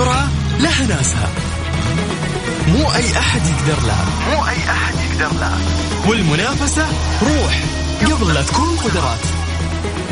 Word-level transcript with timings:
السرعة 0.00 0.28
لها 0.58 0.86
ناسها. 0.86 1.28
مو 2.68 2.94
أي 2.94 3.18
أحد 3.18 3.40
يقدر 3.46 3.86
لها 3.86 4.06
مو 4.30 4.48
أي 4.48 4.56
أحد 4.70 4.94
يقدر 4.94 5.38
لها 5.38 5.58
والمنافسة 6.06 6.86
روح. 7.22 7.60
قبل 8.00 8.34
لا 8.34 8.42
تكون 8.42 8.76
قدرات. 8.76 9.18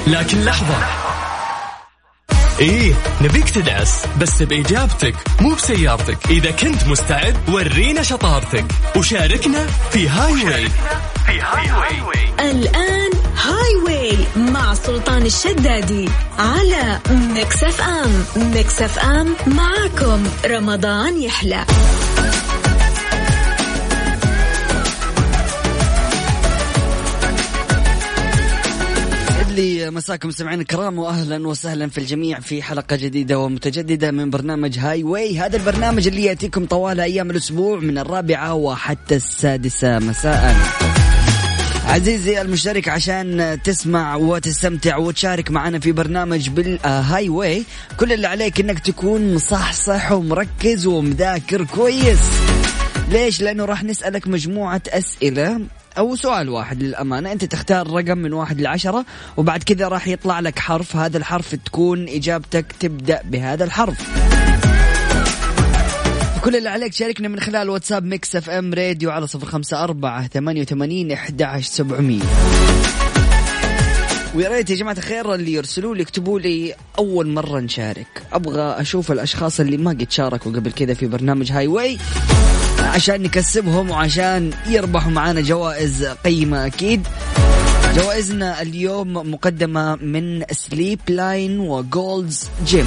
لكن 0.07 0.45
لحظة. 0.45 0.79
إيه 2.61 2.95
نبيك 3.21 3.51
تدعس 3.51 4.05
بس 4.21 4.43
بإجابتك 4.43 5.15
مو 5.41 5.55
بسيارتك. 5.55 6.19
إذا 6.31 6.51
كنت 6.51 6.87
مستعد 6.87 7.37
ورينا 7.49 8.03
شطارتك. 8.03 8.65
وشاركنا 8.97 9.67
في 9.91 10.09
Highway 10.09 10.69
في 11.27 13.18
Highway 13.45 14.19
مع 14.37 14.75
سلطان 14.75 15.27
الشدادي 15.27 16.09
على 16.39 16.99
Mix 17.11 17.65
FM 17.65 18.25
Mix 18.55 18.83
FM 18.83 19.35
معاكم. 19.47 20.25
رمضان 20.47 21.23
يحلى. 21.23 21.65
مساكم 29.91 30.31
سمعين 30.31 30.61
الكرام 30.61 30.99
واهلا 30.99 31.49
وسهلا 31.49 31.89
في 31.89 31.99
الجميع 31.99 32.41
في 32.41 32.63
حلقة 32.63 32.97
جديدة 32.97 33.39
ومتجددة 33.39 34.11
من 34.11 34.31
برنامج 34.31 34.79
Highway 34.79 35.39
هذا 35.39 35.57
البرنامج 35.57 36.07
اللي 36.07 36.25
يأتيكم 36.25 36.67
طوال 36.67 37.01
أيام 37.01 37.31
الأسبوع 37.31 37.79
من 37.81 37.99
الرابعة 37.99 38.55
وحتى 38.55 39.17
السادسة 39.17 39.99
مساء. 39.99 40.57
عزيزي 41.89 42.41
المشترك 42.41 42.89
عشان 42.89 43.59
تسمع 43.65 44.17
وتستمتع 44.17 44.97
وتشارك 44.97 45.51
معنا 45.51 45.79
في 45.79 45.93
برنامج 45.93 46.49
بال 46.49 47.29
Highway 47.29 47.65
كل 47.97 48.13
اللي 48.13 48.27
عليك 48.27 48.61
إنك 48.61 48.79
تكون 48.79 49.35
مصحصح 49.35 50.13
ومركز 50.13 50.87
ومذاكر 50.87 51.65
كويس. 51.65 52.19
ليش؟ 53.09 53.43
لأنه 53.43 53.65
راح 53.65 53.85
نسألك 53.85 54.29
مجموعة 54.29 54.83
أسئلة 54.89 55.61
أو 55.99 56.17
سؤال 56.17 56.49
واحد 56.49 56.83
للأمانة. 56.83 57.33
أنت 57.33 57.45
تختار 57.45 57.91
رقم 57.91 58.19
من 58.19 58.33
واحد 58.33 58.61
لعشرة 58.61 59.05
وبعد 59.37 59.63
كذا 59.63 59.89
راح 59.89 60.09
يطلع 60.09 60.41
لك 60.41 60.59
حرف. 60.59 60.97
هذا 60.97 61.19
الحرف 61.19 61.55
تكون 61.55 62.09
إجابتك 62.09 62.67
تبدأ 62.81 63.23
بهذا 63.25 63.65
الحرف. 63.65 64.09
كل 66.49 66.57
اللي 66.57 66.69
عليك 66.69 66.93
شاركنا 66.93 67.29
من 67.29 67.41
خلال 67.41 67.71
واتساب 67.71 68.05
Mix 68.05 68.37
FM 68.37 68.75
Radio 68.75 69.11
على 69.11 69.27
صفر 69.27 69.47
خمسة 69.47 69.85
أربعة 69.85 70.29
ثمانية 70.29 70.63
وثمانين 70.63 71.13
أحد 71.13 71.61
سبعمية. 71.61 72.23
ويا 74.35 74.49
ريت 74.49 74.71
يا 74.71 74.77
جماعة 74.77 74.93
الخير 74.99 75.35
اللي 75.35 75.53
يرسلوا 75.53 75.95
لي 75.95 76.03
يكتبوا 76.03 76.41
لي 76.41 76.75
أول 76.99 77.29
مرة 77.29 77.61
نشارك. 77.61 78.23
أبغى 78.33 78.63
أشوف 78.63 79.13
الأشخاص 79.13 79.61
اللي 79.61 79.77
ما 79.77 79.91
قد 79.91 80.11
شاركوا 80.11 80.53
قبل 80.53 80.73
كذا 80.73 80.95
في 80.95 81.07
برنامج 81.07 81.53
Highway 81.53 81.99
عشان 82.81 83.23
نكسبهم 83.23 83.91
وعشان 83.91 84.51
يربحوا 84.69 85.13
معانا 85.13 85.41
جوائز 85.41 86.05
قيمة 86.05 86.67
أكيد. 86.67 87.07
جوائزنا 87.97 88.63
اليوم 88.63 89.13
مقدمة 89.13 89.97
من 89.97 90.45
Sleep 90.51 91.01
Line 91.09 91.61
و 91.61 91.73
Gold's 91.73 92.49
Gym 92.67 92.87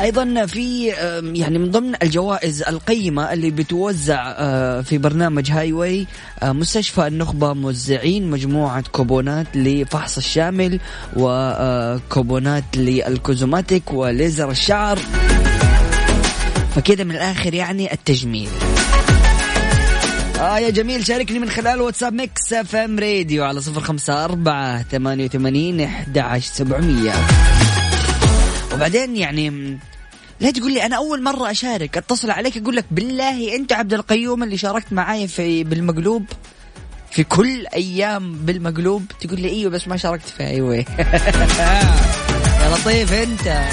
أيضا 0.00 0.46
في 0.46 0.86
يعني 1.34 1.58
من 1.58 1.70
ضمن 1.70 1.94
الجوائز 2.02 2.62
القيمة 2.62 3.32
اللي 3.32 3.50
بتوزع 3.50 4.34
آه، 4.38 4.80
في 4.80 4.98
برنامج 4.98 5.50
Highway 5.50 6.06
آه، 6.42 6.52
مستشفى 6.52 7.06
النخبة 7.06 7.52
موزعين 7.52 8.30
مجموعة 8.30 8.84
كوبونات 8.92 9.46
لفحص 9.54 10.16
الشامل 10.16 10.80
وكوبونات 11.16 12.64
لل 12.76 12.99
cosmetic 12.99 13.92
وليزر 13.92 14.50
الشعر. 14.50 14.98
فكذا 16.76 17.04
من 17.04 17.10
الآخر 17.10 17.54
يعني 17.54 17.92
التجميل. 17.92 18.48
آه 20.40 20.58
يا 20.58 20.70
جميل 20.70 21.06
شاركني 21.06 21.38
من 21.38 21.50
خلال 21.50 21.80
واتساب 21.80 22.12
Mix 22.12 22.52
FM 22.52 22.98
Radio 22.98 23.44
على 23.44 23.60
صفر 23.60 23.80
خمسة 23.80 24.24
أربعة 24.24 24.82
ثمانية 24.82 25.24
وثمانين 25.24 25.80
أحد 25.80 26.18
سبعمية. 26.54 27.12
وبعدين 28.80 29.16
يعني 29.16 29.78
لا 30.40 30.50
تقول 30.50 30.72
لي 30.72 30.86
أنا 30.86 30.96
أول 30.96 31.22
مرة 31.22 31.50
أشارك 31.50 31.96
أتصل 31.96 32.30
عليك 32.30 32.56
أقول 32.56 32.76
لك 32.76 32.84
بالله 32.90 33.56
أنت 33.56 33.72
عبد 33.72 33.94
القيوم 33.94 34.42
اللي 34.42 34.56
شاركت 34.56 34.92
معاي 34.92 35.28
في 35.28 35.64
بالمقلوب 35.64 36.24
في 37.10 37.24
كل 37.24 37.66
أيام 37.66 38.32
بالمقلوب 38.32 39.04
تقول 39.20 39.40
لي 39.40 39.48
إيوه 39.48 39.70
بس 39.70 39.88
ما 39.88 39.96
شاركت 39.96 40.28
في 40.28 40.46
إيوه. 40.46 40.74
يا 42.62 42.68
لطيف 42.74 43.12
أنت. 43.12 43.64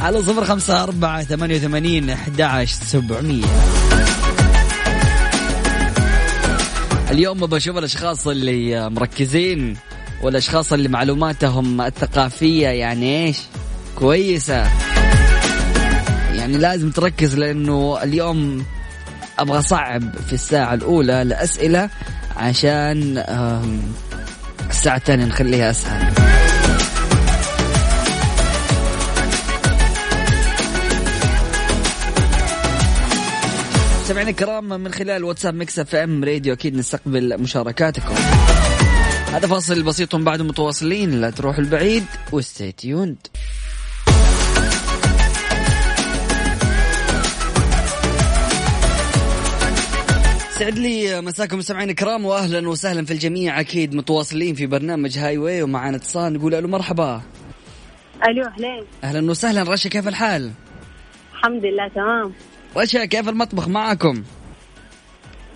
على 0.00 0.22
صفر 0.22 0.44
خمسة 0.44 0.82
أربعة 0.82 1.22
ثمانية 1.22 1.56
وثمانين 1.56 2.10
أحد 2.10 2.64
سبعمية. 2.64 3.44
اليوم 7.10 7.38
بشوف 7.38 7.78
الأشخاص 7.78 8.26
اللي 8.26 8.90
مركزين 8.90 9.76
والأشخاص 10.22 10.72
اللي 10.72 10.88
معلوماتهم 10.88 11.80
الثقافية 11.80 12.68
يعني 12.68 13.26
إيش؟ 13.26 13.38
كويسة. 14.00 14.70
يعني 16.32 16.58
لازم 16.58 16.90
تركز 16.90 17.36
لأنه 17.36 18.02
اليوم 18.02 18.64
أبغى 19.38 19.58
أصعب 19.58 20.14
في 20.26 20.32
الساعة 20.32 20.74
الأولى 20.74 21.22
الأسئلة 21.22 21.90
عشان 22.36 23.24
الساعة 24.70 24.96
الثانية 24.96 25.24
نخليها 25.24 25.70
أسهل. 25.70 26.12
مستمعينا 34.00 34.30
الكرام 34.30 34.68
من 34.68 34.92
خلال 34.92 35.24
واتساب 35.24 35.54
Mix 35.54 35.78
FM 35.78 36.24
Radio 36.24 36.52
أكيد 36.52 36.76
نستقبل 36.76 37.42
مشاركاتكم. 37.42 38.14
هذا 39.32 39.46
فاصل 39.46 39.82
بسيط 39.82 40.16
بعد 40.16 40.42
متواصلين 40.42 41.20
لا 41.20 41.30
تروح 41.30 41.58
البعيد 41.58 42.04
و 42.32 42.40
stay 42.40 42.72
tuned. 42.72 43.16
سعد 50.60 50.78
لي 50.78 51.20
مساكم 51.20 51.58
مستمعين 51.58 51.90
الكرام 51.90 52.24
واهلا 52.24 52.68
وسهلا 52.68 53.04
في 53.04 53.10
الجميع. 53.10 53.60
أكيد 53.60 53.94
متواصلين 53.94 54.54
في 54.54 54.66
برنامج 54.66 55.18
هاي 55.18 55.38
واي 55.38 55.62
ومعنا 55.62 55.96
اتصال 55.96 56.32
نقول 56.32 56.54
ألو 56.54 56.68
مرحبا. 56.68 57.22
ألو 58.28 58.44
اهلين 58.44 58.84
أهلا 59.04 59.30
وسهلا. 59.30 59.62
رشا 59.62 59.88
كيف 59.88 60.08
الحال؟ 60.08 60.50
الحمد 61.34 61.64
لله 61.64 61.88
تمام. 61.88 62.32
رشا 62.76 63.04
كيف 63.04 63.28
المطبخ 63.28 63.68
معكم؟ 63.68 64.22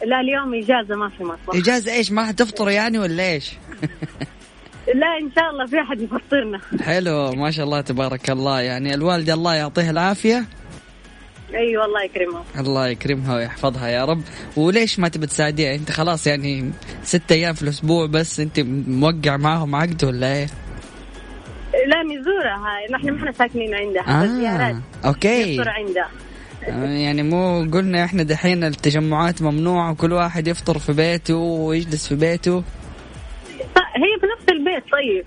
لا 0.07 0.21
اليوم 0.21 0.55
إجازة 0.55 0.97
ما 0.97 1.09
في 1.09 1.25
مطبخ. 1.25 1.57
إجازة 1.57 1.93
إيش 1.93 2.13
ما 2.13 2.25
حتفطر 2.25 2.71
يعني 2.71 2.99
ولا 2.99 3.33
إيش؟ 3.33 3.53
لا 5.01 5.07
إن 5.23 5.31
شاء 5.35 5.51
الله 5.51 5.67
في 5.67 5.81
أحد 5.81 6.01
يفطرنا. 6.01 6.61
حلو 6.83 7.33
ما 7.33 7.51
شاء 7.51 7.65
الله 7.65 7.81
تبارك 7.81 8.31
الله. 8.31 8.61
يعني 8.61 8.95
الوالده 8.95 9.35
الله 9.35 9.55
يعطيها 9.55 9.91
العافية. 9.91 10.45
أي 11.55 11.59
أيوة 11.59 12.03
يكرمها. 12.03 12.45
الله 12.59 12.89
يكرمها 12.89 13.37
ويحفظها 13.37 13.89
يا 13.89 14.05
رب. 14.05 14.23
وليش 14.57 14.99
ما 14.99 15.09
تبي 15.09 15.27
تساعديها؟ 15.27 15.75
أنت 15.75 15.91
خلاص 15.91 16.27
يعني 16.27 16.73
ستة 17.03 17.33
أيام 17.33 17.55
في 17.55 17.63
الأسبوع 17.63 18.07
بس 18.07 18.41
أنت 18.41 18.61
موقع 18.89 19.37
معهم 19.37 19.75
عقد 19.75 20.05
ولا 20.05 20.35
إيه؟ 20.35 20.47
لا 21.87 22.03
نزورها 22.03 22.91
نحن 22.91 23.11
ما 23.11 23.19
إحنا 23.19 23.33
ساكنين 23.33 23.75
عندها 23.75 24.23
آه. 24.23 24.27
زيارات. 24.27 24.77
أوكي. 25.05 25.57
نفطر 25.57 25.71
عندها. 25.71 26.11
آه، 26.69 26.85
يعني 26.85 27.23
مو 27.23 27.71
قلنا 27.73 28.05
إحنا 28.05 28.23
دحين 28.23 28.65
التجمعات 28.65 29.43
ممنوعة 29.43 29.91
وكل 29.93 30.13
واحد 30.13 30.49
يفطر 30.49 30.79
في 30.79 30.93
بيته 30.93 31.37
ويجلس 31.37 32.09
في 32.09 32.15
بيته؟ 32.15 32.63
هي 33.97 34.21
في 34.21 34.27
نفس 34.37 34.49
البيت 34.49 34.85
طيب. 34.93 35.25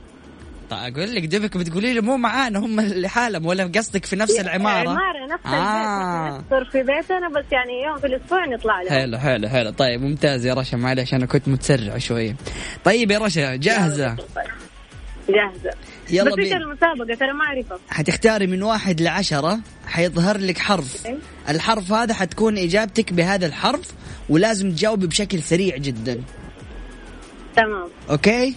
أقول 0.71 1.15
لك 1.15 1.25
دبك 1.25 1.57
بتقولي 1.57 1.93
لي 1.93 2.01
مو 2.01 2.17
معانا 2.17 2.59
هم 2.59 2.81
لحالهم 2.81 3.45
ولا 3.45 3.71
قصدك 3.75 4.05
في 4.05 4.15
نفس 4.15 4.39
العمارة؟ 4.39 4.89
عمارة 4.89 5.33
نفس 5.33 5.45
آه. 5.45 6.37
البيت 6.37 6.71
في 6.71 6.83
بيتنا 6.83 7.29
بس 7.29 7.45
يعني 7.51 7.83
يوم 7.87 7.97
في 7.97 8.07
الأسبوع 8.07 8.45
نطلع 8.45 8.81
لها 8.81 8.91
حلو 8.91 9.17
حلو 9.17 9.49
حلو. 9.49 9.69
طيب 9.69 10.01
ممتاز 10.01 10.45
يا 10.45 10.53
رشا 10.53 10.75
معلش 10.75 11.13
أنا 11.13 11.25
كنت 11.25 11.47
متسرع 11.47 11.97
شوي 11.97 12.35
طيب 12.83 13.11
يا 13.11 13.19
رشا 13.19 13.55
جاهزة؟ 13.55 14.15
جاهزة. 15.29 15.71
يلا 16.09 16.31
بس 16.31 16.37
إيش 16.39 16.49
بينا 16.49 16.57
المسابقة؟ 16.57 17.15
ترى 17.15 17.33
ما 17.33 17.43
أعرفها. 17.45 17.79
حتختاري 17.89 18.47
من 18.47 18.63
واحد 18.63 19.01
لعشرة 19.01 19.59
حيظهر 19.87 20.37
لك 20.37 20.57
حرف. 20.57 21.05
إيه. 21.05 21.17
الحرف 21.49 21.91
هذا 21.91 22.13
حتكون 22.13 22.57
إجابتك 22.57 23.13
بهذا 23.13 23.45
الحرف 23.45 23.91
ولازم 24.29 24.71
تجاوبي 24.71 25.07
بشكل 25.07 25.43
سريع 25.43 25.77
جدا. 25.77 26.21
تمام. 27.55 27.89
okay؟ 28.09 28.55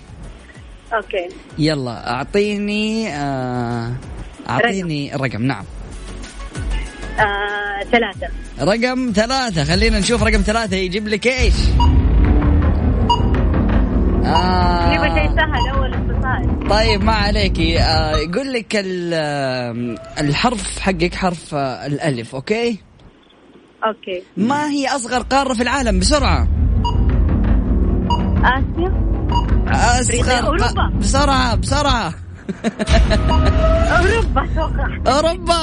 okay. 0.94 1.29
يلا 1.58 2.10
أعطيني 2.10 3.08
آه 3.16 3.92
أعطيني 4.48 5.12
رقم, 5.12 5.25
رقم 5.25 5.42
نعم. 5.42 5.64
آه، 7.20 7.82
ثلاثة. 7.92 8.28
رقم 8.60 9.12
ثلاثة 9.14 9.64
خلينا 9.64 9.98
نشوف 9.98 10.22
رقم 10.22 10.40
ثلاثة 10.40 10.76
يجيب 10.76 11.08
لك 11.08 11.26
إيش؟ 11.26 11.54
شيء 11.54 11.75
آه 14.25 15.34
سهل 15.37 15.69
اول 15.75 16.22
سائل 16.22 16.69
طيب 16.70 17.02
ما 17.04 17.12
عليكي. 17.12 17.78
آه، 17.81 18.16
يقول 18.16 18.52
لك 18.52 18.76
ال- 18.76 19.98
الحرف 20.20 20.78
حقك 20.78 21.14
حرف 21.14 21.54
آه، 21.54 21.87
الألف 21.87 22.34
okay؟ 22.35 22.79
okay. 23.85 24.23
ما 24.37 24.70
هي 24.70 24.87
أصغر 24.88 25.22
قارة 25.22 25.54
في 25.54 25.62
العالم 25.62 25.98
بسرعة؟ 25.98 26.48
آسيا. 28.44 29.10
أصغر 29.72 30.46
أوروبا. 30.46 30.93
بسرعة 30.99 31.55
بسرعة 31.55 32.14
أوروبا 33.99 34.44
أتوقع 34.44 34.99
أوروبا. 35.06 35.61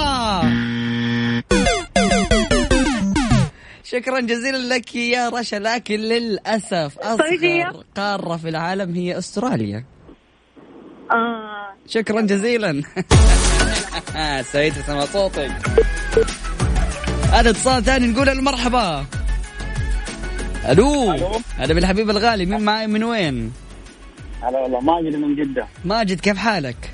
شكرا 3.84 4.20
جزيلا 4.20 4.58
لك 4.76 4.96
يا 4.96 5.30
رشا 5.30 5.56
لكن 5.56 6.00
للأسف. 6.00 6.98
أصغر 7.00 7.84
قارة 7.96 8.38
في 8.38 8.50
العالم 8.50 8.96
هي 8.96 9.18
أستراليا. 9.18 9.86
آه. 11.12 11.74
شكرا 11.88 12.22
جزيلا. 12.22 12.84
سعيد 14.52 14.74
سمع 14.88 15.06
صوتك. 15.06 15.52
هذا 17.32 17.50
اتصال 17.50 17.84
ثاني 17.84 18.08
نقول 18.08 18.28
له 18.28 18.34
مرحبا 18.42 19.06
ألو. 20.70 21.14
ألو. 21.14 21.42
هذا 21.58 21.74
بالحبيب 21.74 22.10
الغالي 22.10 22.46
مين 22.46 22.62
معي 22.62 22.88
من 22.88 23.04
وين؟ 23.04 23.52
هلا 24.42 24.60
والله 24.60 24.80
ماجد 24.80 25.16
من 25.16 25.36
جدة. 25.36 25.68
ماجد 25.86 26.20
كيف 26.20 26.38
حالك؟ 26.38 26.94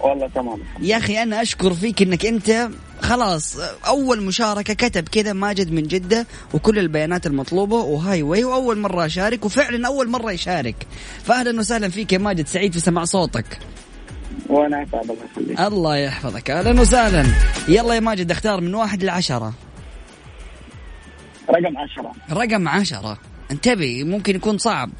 والله 0.00 0.28
تمام. 0.28 0.58
يا 0.82 0.96
أخي 0.96 1.22
أنا 1.22 1.42
أشكر 1.42 1.74
فيك 1.74 2.02
إنك 2.02 2.26
أنت 2.26 2.68
خلاص 3.02 3.56
أول 3.86 4.22
مشاركة 4.22 4.74
كتب 4.74 5.08
كذا 5.08 5.32
ماجد 5.32 5.72
من 5.72 5.82
جدة 5.82 6.26
وكل 6.54 6.78
البيانات 6.78 7.26
المطلوبة 7.26 7.76
وهاي 7.76 8.22
واي 8.22 8.44
وأول 8.44 8.78
مرة 8.78 9.06
أشارك 9.06 9.44
وفعلا 9.44 9.86
أول 9.86 10.08
مرة 10.08 10.32
يشارك. 10.32 10.86
فاهلا 11.24 11.60
وسهلا 11.60 11.88
فيك 11.88 12.12
يا 12.12 12.18
ماجد 12.18 12.46
سعيد 12.46 12.72
في 12.72 12.80
سماع 12.80 13.04
صوتك. 13.04 13.58
وأنا 14.48 14.82
اسعد 14.82 15.10
الله 15.10 15.24
يخليك. 15.32 15.60
الله 15.60 15.96
يحفظك. 15.96 16.50
أهلا 16.50 16.80
وسهلا. 16.80 17.26
يلا 17.68 17.94
يا 17.94 18.00
ماجد 18.00 18.30
اختار 18.30 18.60
من 18.60 18.74
واحد 18.74 19.04
لعشرة. 19.04 19.54
رقم 21.50 21.78
عشرة. 21.78 22.12
رقم 22.32 22.68
عشرة. 22.68 23.18
انتبه 23.50 24.04
ممكن 24.04 24.36
يكون 24.36 24.58
صعب. 24.58 24.90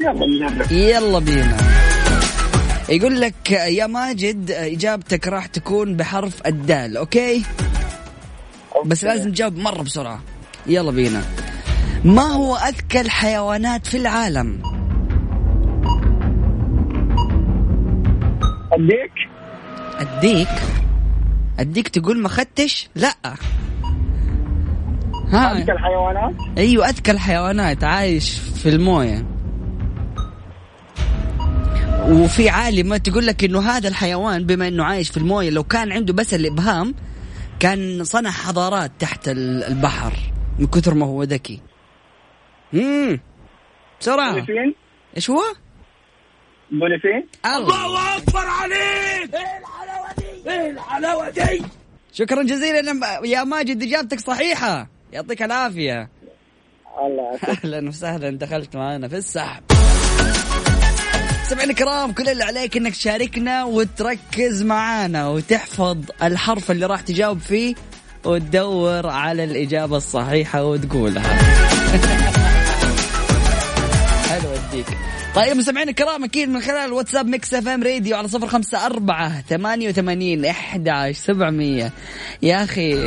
يلا 0.00 0.26
نجرب 0.26 0.72
يلا 0.72 1.18
بينا. 1.18 1.56
يقول 2.88 3.20
لك 3.20 3.50
يا 3.50 3.86
ماجد 3.86 4.50
إجابتك 4.50 5.28
راح 5.28 5.46
تكون 5.46 5.96
بحرف 5.96 6.46
الدال 6.46 6.96
أوكي؟ 6.96 7.44
بس 8.86 9.04
لازم 9.04 9.30
تجاوب 9.32 9.58
مرة 9.58 9.82
بسرعة. 9.82 10.20
يلا 10.66 10.90
بينا. 10.90 11.22
ما 12.04 12.22
هو 12.22 12.56
أذكى 12.56 13.00
الحيوانات 13.00 13.86
في 13.86 13.96
العالم؟ 13.96 14.62
اديك 18.72 19.12
اديك 19.98 20.48
أديك 21.58 21.88
تقول 21.88 22.22
مختش؟ 22.22 22.88
لا. 22.94 23.14
ها. 25.32 25.52
أذكى 25.58 25.72
الحيوانات؟ 25.72 26.34
أيوه 26.58 26.88
أذكى 26.88 27.10
الحيوانات 27.10 27.84
عايش 27.84 28.38
في 28.38 28.68
الموية. 28.68 29.39
وفي 32.10 32.48
عالمه 32.48 32.96
تقول 32.96 33.26
لك 33.26 33.44
إنه 33.44 33.60
هذا 33.60 33.88
الحيوان 33.88 34.46
بما 34.46 34.68
إنه 34.68 34.84
عايش 34.84 35.10
في 35.10 35.16
الموية 35.16 35.50
لو 35.50 35.64
كان 35.64 35.92
عنده 35.92 36.12
بس 36.12 36.34
الإبهام 36.34 36.94
كان 37.60 38.04
صنع 38.04 38.30
حضارات 38.30 38.92
تحت 38.98 39.28
ال- 39.28 39.64
البحر 39.64 40.12
من 40.58 40.66
كثر 40.66 40.94
ما 40.94 41.06
هو 41.06 41.22
ذكي. 41.22 41.60
امم 42.74 43.20
بسرعة. 44.00 44.46
إيش 45.16 45.30
هو؟ 45.30 45.42
بوليفين 46.72 47.26
الله. 47.46 48.16
أكبر 48.16 48.38
عليك! 48.46 49.34
إيه 49.34 49.58
الحلاوة 49.58 50.08
دي؟ 50.18 50.50
إيه 50.50 50.70
الحلاوة 50.70 51.30
دي؟ 51.30 51.62
شكرا 52.12 52.42
جزيلا. 52.42 52.92
يا 53.24 53.44
ماجد 53.44 53.82
إجابتك 53.82 54.20
صحيحة. 54.20 54.88
يعطيك 55.12 55.42
العافية. 55.42 56.08
الله 57.04 57.22
يعافيك. 57.22 57.64
أهلا 57.64 57.88
وسهلا. 57.88 58.30
دخلت 58.30 58.76
معنا 58.76 59.08
في 59.08 59.16
السحب. 59.16 59.62
سمعنا 61.50 61.70
الكرام 61.70 62.12
كل 62.12 62.28
اللي 62.28 62.44
عليك 62.44 62.76
إنك 62.76 62.92
تشاركنا 62.92 63.64
وتركز 63.64 64.62
معانا 64.62 65.28
وتحفظ 65.28 65.98
الحرف 66.22 66.70
اللي 66.70 66.86
راح 66.86 67.00
تجاوب 67.00 67.38
فيه 67.38 67.74
وتدور 68.24 69.06
على 69.06 69.44
الإجابة 69.44 69.96
الصحيحة 69.96 70.64
وتقولها. 70.64 71.22
حلو 74.28 74.48
أديك. 74.70 74.86
طيب 75.34 75.56
مستمعينا 75.56 75.90
الكرام 75.90 76.24
أكيد 76.24 76.48
من 76.48 76.60
خلال 76.60 76.76
الواتساب 76.76 77.26
Mix 77.26 77.54
FM 77.54 77.82
Radio 77.82 78.16
على 78.16 78.28
صفر 78.28 78.46
خمسة 78.46 78.86
أربعة 78.86 79.42
ثمانية 79.42 79.88
وثمانين 79.88 80.44
أحد 80.44 80.88
عشر 80.88 81.12
سبعمية. 81.20 81.92
يا 82.42 82.64
أخي. 82.64 83.06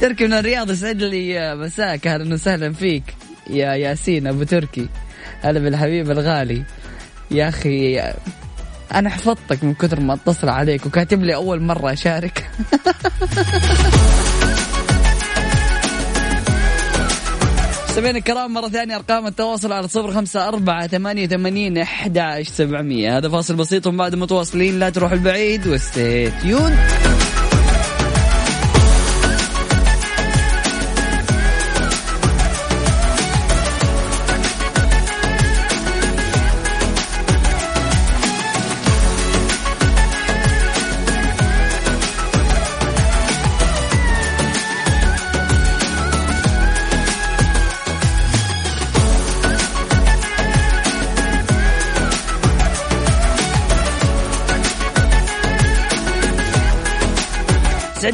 تركي 0.00 0.24
من 0.24 0.32
الرياض 0.32 0.70
يسعد 0.70 1.02
لي 1.02 1.56
مساك 1.56 2.06
أهلا 2.06 2.34
وسهلا 2.34 2.72
فيك. 2.72 3.04
يا 3.50 3.74
ياسين 3.74 4.26
أبو 4.26 4.42
تركي. 4.42 4.88
هلا 5.42 5.60
بالحبيب 5.60 6.10
الغالي. 6.10 6.62
يا 7.30 7.48
أخي 7.48 8.00
أنا 8.94 9.10
حفظتك 9.10 9.64
من 9.64 9.74
كثر 9.74 10.00
ما 10.00 10.14
أتصل 10.14 10.48
عليك 10.48 10.86
وكاتب 10.86 11.22
لي 11.22 11.34
أول 11.34 11.60
مرة 11.62 11.92
أشارك. 11.92 12.44
سمعنا 17.94 18.18
الكرام 18.18 18.54
مرة 18.54 18.68
ثانية 18.68 18.96
أرقام 18.96 19.26
التواصل 19.26 19.72
على 19.72 19.88
صفر 19.88 20.12
خمسة 20.12 20.48
أربعة 20.48 20.86
ثمانية 20.86 21.26
ثمانين 21.26 21.78
أحد 21.78 22.18
عشر 22.18 22.50
سبعمية. 22.50 23.16
هذا 23.16 23.28
فاصل 23.28 23.56
بسيط 23.56 23.86
ومن 23.86 23.96
بعد 23.96 24.14
متواصلين 24.14 24.78
لا 24.78 24.90
تروح 24.90 25.12
البعيد 25.12 25.66
وستي 25.66 26.30
تيون 26.30 26.76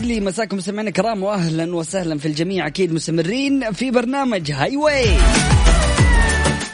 لي 0.08 0.20
مساكم 0.20 0.56
مستمعينا 0.56 0.88
الكرام 0.88 1.22
واهلا 1.22 1.74
وسهلا 1.74 2.18
في 2.18 2.26
الجميع. 2.26 2.66
أكيد 2.66 2.92
مستمرين 2.92 3.72
في 3.72 3.90
برنامج 3.90 4.52
هاي 4.52 4.76
واي 4.76 5.04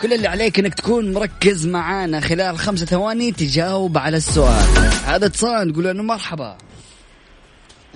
كل 0.03 0.13
اللي 0.13 0.29
عليك 0.29 0.59
إنك 0.59 0.75
تكون 0.75 1.13
مركز 1.13 1.67
معانا 1.67 2.21
خلال 2.21 2.59
خمسة 2.59 2.87
ثواني 2.87 3.33
تجاوب 3.33 3.99
على 3.99 4.17
السؤال. 4.17 4.65
هذا 5.07 5.27
اتصال 5.27 5.69
نقول 5.69 5.85
له 5.85 5.93
مرحبا. 5.93 6.57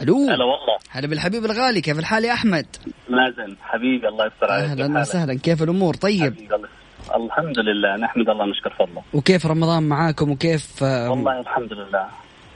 ألو؟ 0.03 0.25
هلا 0.25 0.45
والله. 0.45 0.79
هلا 0.91 1.07
بالحبيب 1.07 1.45
الغالي 1.45 1.81
كيف 1.81 1.99
الحال 1.99 2.25
يا 2.25 2.33
أحمد؟ 2.33 2.67
مازن 3.09 3.57
حبيبي 3.63 4.09
الله 4.09 4.27
يستر 4.27 4.53
عليك. 4.53 4.71
أهلا؟ 4.71 5.01
وسهلا. 5.01 5.35
كيف 5.35 5.63
الأمور؟ 5.63 5.95
طيب. 5.95 6.35
الحمد 7.17 7.59
لله 7.59 7.97
نحمد 7.97 8.29
الله 8.29 8.47
نشكر 8.47 8.75
فضله. 8.79 9.03
وكيف 9.13 9.47
رمضان 9.47 9.83
معاكم؟ 9.83 10.31
وكيف 10.31 10.83
والله 10.83 11.41
الحمد 11.41 11.73
لله. 11.73 12.07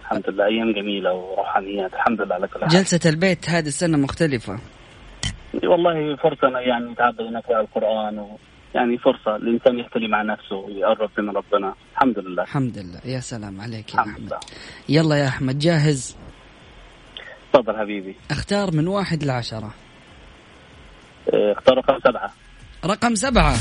الحمد 0.02 0.30
لله. 0.30 0.44
أيام 0.46 0.72
جميلة 0.72 1.12
وروحانيات. 1.12 1.94
الحمد 1.94 2.20
لله 2.20 2.34
على 2.34 2.48
كل 2.48 2.60
حال 2.60 2.68
جلسة 2.68 3.10
البيت 3.10 3.50
هذه 3.50 3.66
السنة 3.66 3.98
مختلفة. 3.98 4.58
والله 5.64 6.16
فرصة 6.16 6.58
يعني 6.58 6.90
نتعبد 6.90 7.20
ونقرا 7.20 7.60
القرآن 7.60 8.18
و... 8.18 8.38
يعني 8.74 8.98
فرصة 8.98 9.36
الإنسان 9.36 9.78
يختلي 9.78 10.08
مع 10.08 10.22
نفسه 10.22 10.56
ويقرب 10.56 11.10
من 11.18 11.36
ربنا. 11.36 11.74
الحمد 11.92 12.18
لله. 12.18 12.42
الحمد 12.42 12.78
لله. 12.78 13.00
يا 13.04 13.20
سلام 13.20 13.60
عليك 13.60 13.94
يا 13.94 14.00
أحمد. 14.00 14.20
لله. 14.20 14.40
يلا 14.88 15.16
يا 15.16 15.28
أحمد 15.28 15.58
جاهز؟ 15.58 16.16
تفضل 17.52 17.76
حبيبي. 17.76 18.16
أختار 18.30 18.70
من 18.74 18.88
واحد 18.88 19.24
لعشرة. 19.24 19.74
اختار 21.28 21.78
رقم 21.78 21.98
سبعة. 22.04 22.32
رقم 22.84 23.14
سبعة. 23.14 23.56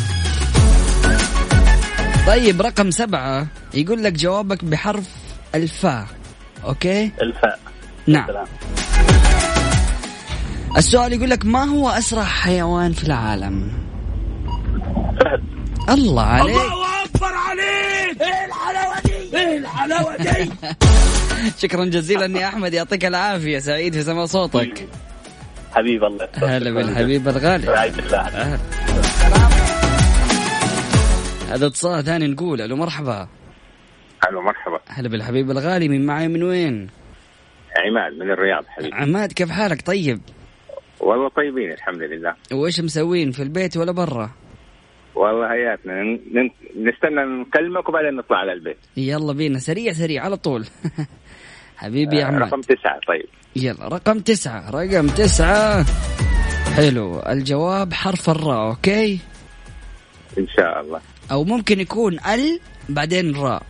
طيب 2.27 2.61
رقم 2.61 2.91
سبعة. 2.91 3.47
يقول 3.73 4.03
لك 4.03 4.13
جوابك 4.13 4.65
بحرف 4.65 5.09
الفاء. 5.55 6.05
أوكي؟ 6.65 7.11
الفاء. 7.21 7.59
نعم. 8.07 8.27
سلام. 8.27 8.45
السؤال 10.77 11.13
يقول 11.13 11.29
لك 11.29 11.45
ما 11.45 11.63
هو 11.63 11.89
أسرع 11.89 12.23
حيوان 12.23 12.91
في 12.91 13.03
العالم؟ 13.03 13.71
فهد. 15.19 15.43
الله 15.89 16.23
عليك. 16.23 16.61
شكرا 21.57 21.85
جزيلا 21.85 22.39
يا 22.39 22.47
أحمد 22.47 22.73
يعطيك 22.73 23.05
العافية 23.05 23.59
سعيد 23.59 23.93
في 23.93 24.03
سماع 24.03 24.25
صوتك. 24.25 24.87
حبيب 25.71 26.03
الله. 26.03 26.27
هلا 26.35 26.71
بالحبيب 26.71 27.27
الغالي. 27.27 27.91
الله. 27.99 28.59
هذا 31.49 31.67
اتصال 31.67 32.03
ثاني 32.03 32.27
نقول 32.27 32.61
ألو 32.61 32.75
مرحبا. 32.75 33.27
ألو 34.29 34.41
مرحبا 34.41 34.79
هلا 34.87 35.09
بالحبيب 35.09 35.51
الغالي 35.51 35.87
من 35.89 36.05
معي 36.05 36.27
من 36.27 36.43
وين؟ 36.43 36.87
عماد 37.77 38.13
من 38.13 38.31
الرياض 38.31 38.65
حبيبي. 38.67 38.95
عماد 38.95 39.31
كيف 39.31 39.51
حالك؟ 39.51 39.81
طيب؟ 39.81 40.21
والله 40.99 41.29
طيبين 41.29 41.71
الحمد 41.71 42.01
لله. 42.01 42.35
وإيش 42.53 42.79
مسوين 42.79 43.31
في 43.31 43.43
البيت 43.43 43.77
ولا 43.77 43.91
برا؟ 43.91 44.29
والله 45.15 45.53
هياتنا 45.53 46.03
ن- 46.03 46.51
نستنى 46.75 47.41
نكلمك 47.41 47.89
وبعدين 47.89 48.15
نطلع 48.15 48.37
على 48.37 48.53
البيت. 48.53 48.77
يلا 48.97 49.33
بينا 49.33 49.59
سريع 49.59 49.93
سريع 49.93 50.23
على 50.23 50.37
طول. 50.37 50.65
حبيبي 51.77 52.15
يا 52.17 52.23
آه، 52.23 52.27
عماد. 52.27 52.41
رقم 52.41 52.61
تسعة 52.61 52.99
طيب. 53.07 53.25
يلا 53.55 53.87
رقم 53.87 54.19
تسعة 54.19 54.69
رقم 54.71 55.07
تسعة. 55.07 55.85
حلو 56.75 57.19
الجواب 57.19 57.93
حرف 57.93 58.29
الراء 58.29 58.69
okay؟ 58.69 59.19
إن 60.37 60.47
شاء 60.47 60.81
الله. 60.81 61.01
أو 61.31 61.43
ممكن 61.43 61.79
يكون 61.79 62.13
ال 62.19 62.59
بعدين 62.89 63.35
راء 63.35 63.63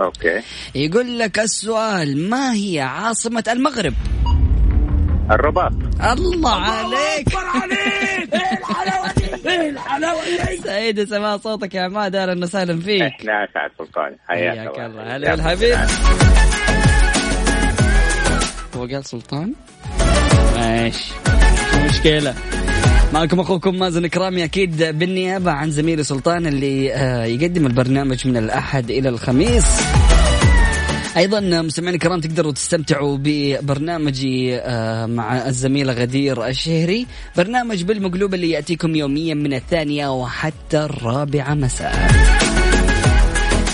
okay. 0.00 0.42
يقول 0.74 1.18
لك 1.18 1.38
السؤال 1.38 2.30
ما 2.30 2.54
هي 2.54 2.80
عاصمة 2.80 3.44
المغرب؟ 3.48 3.94
الرباط. 5.30 5.72
الله 6.12 6.54
عليك. 6.54 7.28
سعيد 10.64 11.04
سماع 11.04 11.36
صوتك 11.36 11.74
يا 11.74 11.82
عماد 11.82 12.16
أهلا 12.16 12.44
وسهلا 12.44 12.80
فيك. 12.80 13.02
إحنا 13.02 13.44
اسعد 13.44 13.70
سلطان 13.78 14.16
حياك 14.28 14.58
حياك 14.58 14.78
الله. 14.78 14.86
الله. 14.86 15.16
هلا 15.16 15.30
بالحبيب 15.34 15.78
هو 18.76 18.86
قال 18.86 19.04
سلطان؟ 19.04 19.54
ماشي. 20.56 21.12
مش 21.84 21.90
مشكلة. 21.90 22.34
معكم 23.14 23.40
أخوكم 23.40 23.78
مازن 23.78 24.06
كرامي 24.06 24.44
أكيد 24.44 24.82
بالنيابة 24.82 25.50
عن 25.50 25.70
زميلي 25.70 26.04
سلطان 26.04 26.46
اللي 26.46 26.94
آه، 26.94 27.24
يقدم 27.24 27.66
البرنامج 27.66 28.28
من 28.28 28.36
الأحد 28.36 28.90
إلى 28.90 29.08
الخميس. 29.08 29.64
أيضا 31.16 31.40
مستمعينا 31.40 31.94
الكرام 31.94 32.20
تقدروا 32.20 32.52
تستمتعوا 32.52 33.18
ببرنامجي 33.20 34.56
آه، 34.56 35.06
مع 35.06 35.48
الزميله 35.48 35.92
غدير 35.92 36.46
الشهري. 36.46 37.06
برنامج 37.36 37.82
بالمقلوب 37.82 38.34
اللي 38.34 38.50
يأتيكم 38.50 38.96
يوميا 38.96 39.34
من 39.34 39.54
الثانية 39.54 40.08
وحتى 40.08 40.78
الرابعة 40.78 41.54
مساء. 41.54 42.10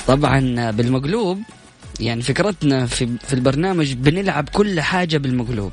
طبعا 0.06 0.70
بالمقلوب 0.70 1.38
يعني 2.00 2.23
فكرتنا 2.23 2.87
في 2.87 3.09
في 3.26 3.32
البرنامج 3.32 3.92
بنلعب 3.92 4.49
كل 4.49 4.80
حاجة 4.80 5.18
بالمقلوب. 5.18 5.73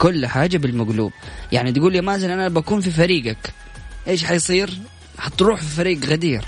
كل 0.00 0.26
حاجة 0.26 0.58
بالمقلوب. 0.58 1.12
يعني 1.52 1.72
تقول 1.72 1.94
يا 1.96 2.00
مازن 2.00 2.30
أنا 2.30 2.48
بكون 2.48 2.80
في 2.80 2.90
فريقك 2.90 3.52
إيش 4.08 4.24
حيصير؟ 4.24 4.70
حتروح 5.18 5.60
في 5.60 5.76
فريق 5.76 6.04
غدير. 6.04 6.44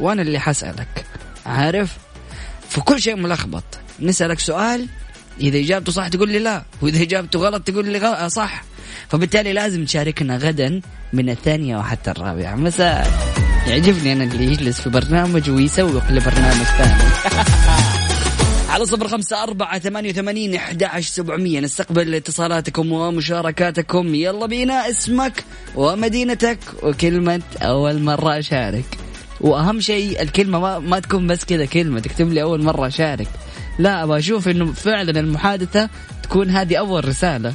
وأنا 0.00 0.22
اللي 0.22 0.38
حسألك. 0.38 1.04
عارف؟ 1.46 1.96
فكل 2.68 3.02
شيء 3.02 3.16
ملخبط. 3.16 3.64
نسألك 4.00 4.38
سؤال 4.38 4.86
إذا 5.40 5.58
إجابته 5.58 5.92
صح 5.92 6.08
تقول 6.08 6.28
لي 6.28 6.38
لا 6.38 6.62
وإذا 6.80 7.02
إجابته 7.02 7.38
غلط 7.38 7.62
تقول 7.62 7.88
لي 7.88 7.98
غلط 7.98 8.32
صح. 8.32 8.64
فبالتالي 9.08 9.52
لازم 9.52 9.84
تشاركنا 9.84 10.36
غدا 10.36 10.80
من 11.12 11.30
الثانية 11.30 11.76
وحتى 11.76 12.10
الرابعة. 12.10 12.54
مساء. 12.54 13.12
يعجبني 13.66 14.12
أنا 14.12 14.24
اللي 14.24 14.44
يجلس 14.44 14.80
في 14.80 14.90
برنامج 14.90 15.50
ويسوق 15.50 16.10
لبرنامج 16.10 16.64
ثاني. 16.64 17.02
على 18.68 18.86
صفر 18.86 19.08
خمسة 19.08 19.42
أربعة 19.42 19.78
ثمانية 19.78 20.10
وثمانين 20.10 20.54
أحد 20.54 21.00
سبعمية. 21.00 21.60
نستقبل 21.60 22.14
اتصالاتكم 22.14 22.92
ومشاركاتكم. 22.92 24.14
يلا 24.14 24.46
بينا 24.46 24.90
اسمك 24.90 25.44
ومدينتك 25.76 26.58
وكلمة 26.82 27.42
أول 27.62 28.02
مرة 28.02 28.38
أشارك. 28.38 28.84
وأهم 29.40 29.80
شيء 29.80 30.22
الكلمة 30.22 30.58
ما, 30.58 30.78
ما 30.78 30.98
تكون 30.98 31.26
بس 31.26 31.44
كذا 31.44 31.64
كلمة 31.64 32.00
تكتب 32.00 32.32
لي 32.32 32.42
أول 32.42 32.62
مرة 32.62 32.86
أشارك. 32.86 33.28
لا 33.78 34.02
أبغى 34.02 34.18
أشوف 34.18 34.48
إنه 34.48 34.72
فعلا 34.72 35.20
المحادثة 35.20 35.88
تكون 36.22 36.50
هذه 36.50 36.76
أول 36.76 37.08
رسالة. 37.08 37.54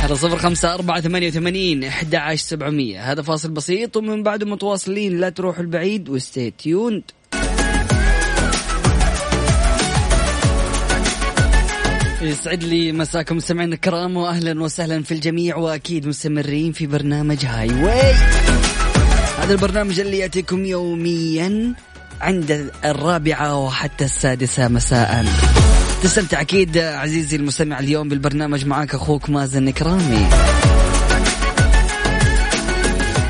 على 0.00 0.16
صفر 0.16 0.36
خمسة 0.36 0.74
أربعة 0.74 1.00
ثمانية 1.00 1.28
وثمانين 1.28 1.84
أحد 1.84 2.34
سبعمية. 2.34 3.12
هذا 3.12 3.22
فاصل 3.22 3.50
بسيط 3.50 3.96
ومن 3.96 4.22
بعده 4.22 4.46
متواصلين. 4.46 5.20
لا 5.20 5.28
تروحوا 5.28 5.62
البعيد 5.62 6.08
و 6.08 6.16
stay 6.16 6.50
tuned 6.50 7.02
يسعد 12.26 12.64
لي 12.64 12.92
مساكم 12.92 13.36
مستمعينا 13.36 13.74
الكرام 13.74 14.16
واهلا 14.16 14.62
وسهلا 14.62 15.02
في 15.02 15.14
الجميع 15.14 15.56
وأكيد 15.56 16.06
مستمرين 16.06 16.72
في 16.72 16.86
برنامج 16.86 17.46
Highway. 17.46 18.14
هذا 19.38 19.52
البرنامج 19.52 20.00
اللي 20.00 20.18
يأتيكم 20.18 20.64
يوميا 20.64 21.74
عند 22.20 22.70
الرابعة 22.84 23.64
وحتى 23.64 24.04
السادسة 24.04 24.68
مساء. 24.68 25.24
تستمتع 26.02 26.40
أكيد 26.40 26.78
عزيزي 26.78 27.36
المستمع 27.36 27.78
اليوم 27.78 28.08
بالبرنامج 28.08 28.66
معك 28.66 28.94
أخوك 28.94 29.30
مازن 29.30 29.70
كرامي 29.70 30.28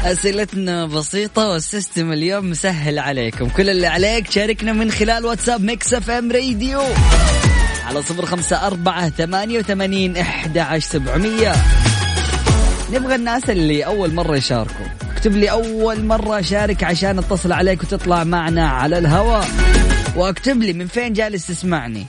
أسئلتنا 0.04 0.86
بسيطة 0.86 1.48
وال 1.48 1.64
system 1.64 2.12
اليوم 2.12 2.50
مسهل 2.50 2.98
عليكم. 2.98 3.48
كل 3.48 3.70
اللي 3.70 3.86
عليك 3.86 4.30
شاركنا 4.30 4.72
من 4.72 4.90
خلال 4.90 5.26
واتساب 5.26 5.60
Mix 5.64 5.94
FM 5.94 6.32
Radio. 6.32 6.82
على 7.86 8.02
صفر 8.02 8.26
خمسة 8.26 8.66
أربعة 8.66 9.10
ثمانية 9.10 9.58
وثمانين 9.58 10.16
إحدى 10.16 10.60
عشر 10.60 10.88
سبعمية. 10.88 11.52
نبغى 12.92 13.14
الناس 13.14 13.50
اللي 13.50 13.86
أول 13.86 14.14
مرة 14.14 14.36
يشاركوا. 14.36 14.86
اكتب 15.12 15.36
لي 15.36 15.50
أول 15.50 16.04
مرة 16.04 16.40
أشارك 16.40 16.84
عشان 16.84 17.18
اتصل 17.18 17.52
عليك 17.52 17.82
وتطلع 17.82 18.24
معنا 18.24 18.68
على 18.68 18.98
الهواء. 18.98 19.48
وأكتب 20.16 20.62
لي 20.62 20.72
من 20.72 20.86
فين 20.86 21.12
جالس 21.12 21.46
تسمعني. 21.46 22.06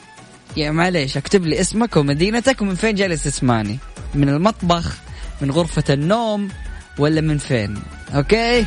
يا 0.57 0.71
معليش 0.71 1.17
أكتب 1.17 1.45
لي 1.45 1.61
اسمك 1.61 1.97
ومدينتك 1.97 2.61
ومن 2.61 2.75
فين 2.75 2.95
جالس 2.95 3.23
تسمعني. 3.23 3.77
من 4.15 4.29
المطبخ 4.29 4.93
من 5.41 5.51
غرفة 5.51 5.83
النوم 5.89 6.49
ولا 6.97 7.21
من 7.21 7.37
فين. 7.37 7.81
أوكي؟ 8.15 8.65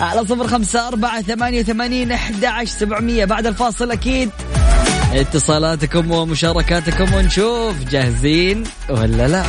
على 0.00 0.20
صفر 0.20 0.46
خمسة 0.48 0.88
أربعة 0.88 1.22
ثمانية 1.22 1.60
وثمانين 1.60 2.12
أحد 2.12 2.44
عشر 2.44 2.72
سبعمية. 2.78 3.24
بعد 3.24 3.46
الفاصل 3.46 3.90
أكيد. 3.90 4.30
اتصالاتكم 5.14 6.10
ومشاركاتكم 6.10 7.14
ونشوف 7.14 7.84
جاهزين 7.90 8.64
ولا 8.88 9.28
لا. 9.28 9.42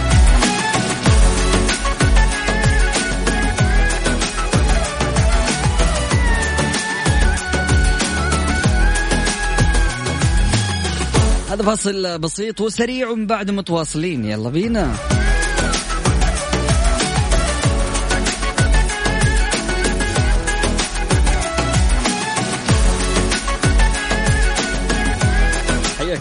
هذا 11.51 11.63
فاصل 11.63 12.20
بسيط 12.20 12.62
وسريع 12.62 13.13
بعد 13.17 13.51
متواصلين. 13.51 14.25
يلا 14.25 14.50
بينا. 14.50 14.96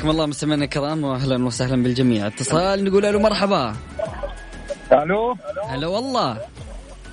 حياكم 0.03 0.15
الله 0.15 0.27
مستمعينا 0.27 0.65
الكرام 0.65 1.05
واهلا 1.05 1.45
وسهلا 1.45 1.83
بالجميع. 1.83 2.27
اتصال 2.27 2.85
نقول 2.85 3.03
له 3.03 3.19
مرحبا. 3.19 3.75
ألو؟ 4.93 5.37
هلا 5.69 5.87
والله. 5.87 6.39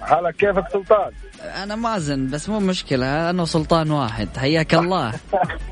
حالك 0.01 0.36
كيفك 0.36 0.63
سلطان؟ 0.74 1.12
أنا 1.63 1.75
مازن 1.75 2.27
بس 2.27 2.50
مو 2.50 2.60
مشكلة 2.60 3.29
أنا 3.29 3.41
وسلطان 3.41 3.91
واحد. 3.91 4.38
حياك 4.38 4.74
الله. 4.74 5.13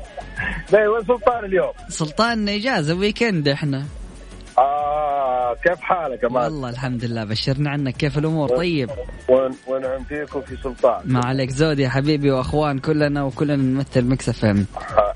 ليه 0.72 0.88
وين 0.88 1.04
سلطان 1.06 1.44
اليوم؟ 1.44 1.72
سلطان 1.88 2.48
اجازه 2.48 2.94
weekend 2.94 3.48
إحنا. 3.48 3.84
آه 4.58 5.54
كيف 5.64 5.80
حالك 5.80 6.22
يا 6.22 6.28
مازن؟ 6.28 6.44
والله 6.44 6.70
الحمد 6.70 7.04
لله 7.04 7.24
بشرنا 7.24 7.70
عنك. 7.70 7.96
كيف 7.96 8.18
الأمور؟ 8.18 8.48
طيب. 8.48 8.90
ونعم 9.68 10.04
فيكم 10.08 10.40
في 10.40 10.56
سلطان؟ 10.62 11.00
ما 11.04 11.20
عليك 11.24 11.50
زود 11.50 11.78
يا 11.78 11.88
حبيبي 11.88 12.30
وأخوان 12.30 12.78
كلنا 12.78 13.24
وكلنا 13.24 13.56
نمثل 13.56 14.04
Mix 14.04 14.28
FM. 14.28 14.66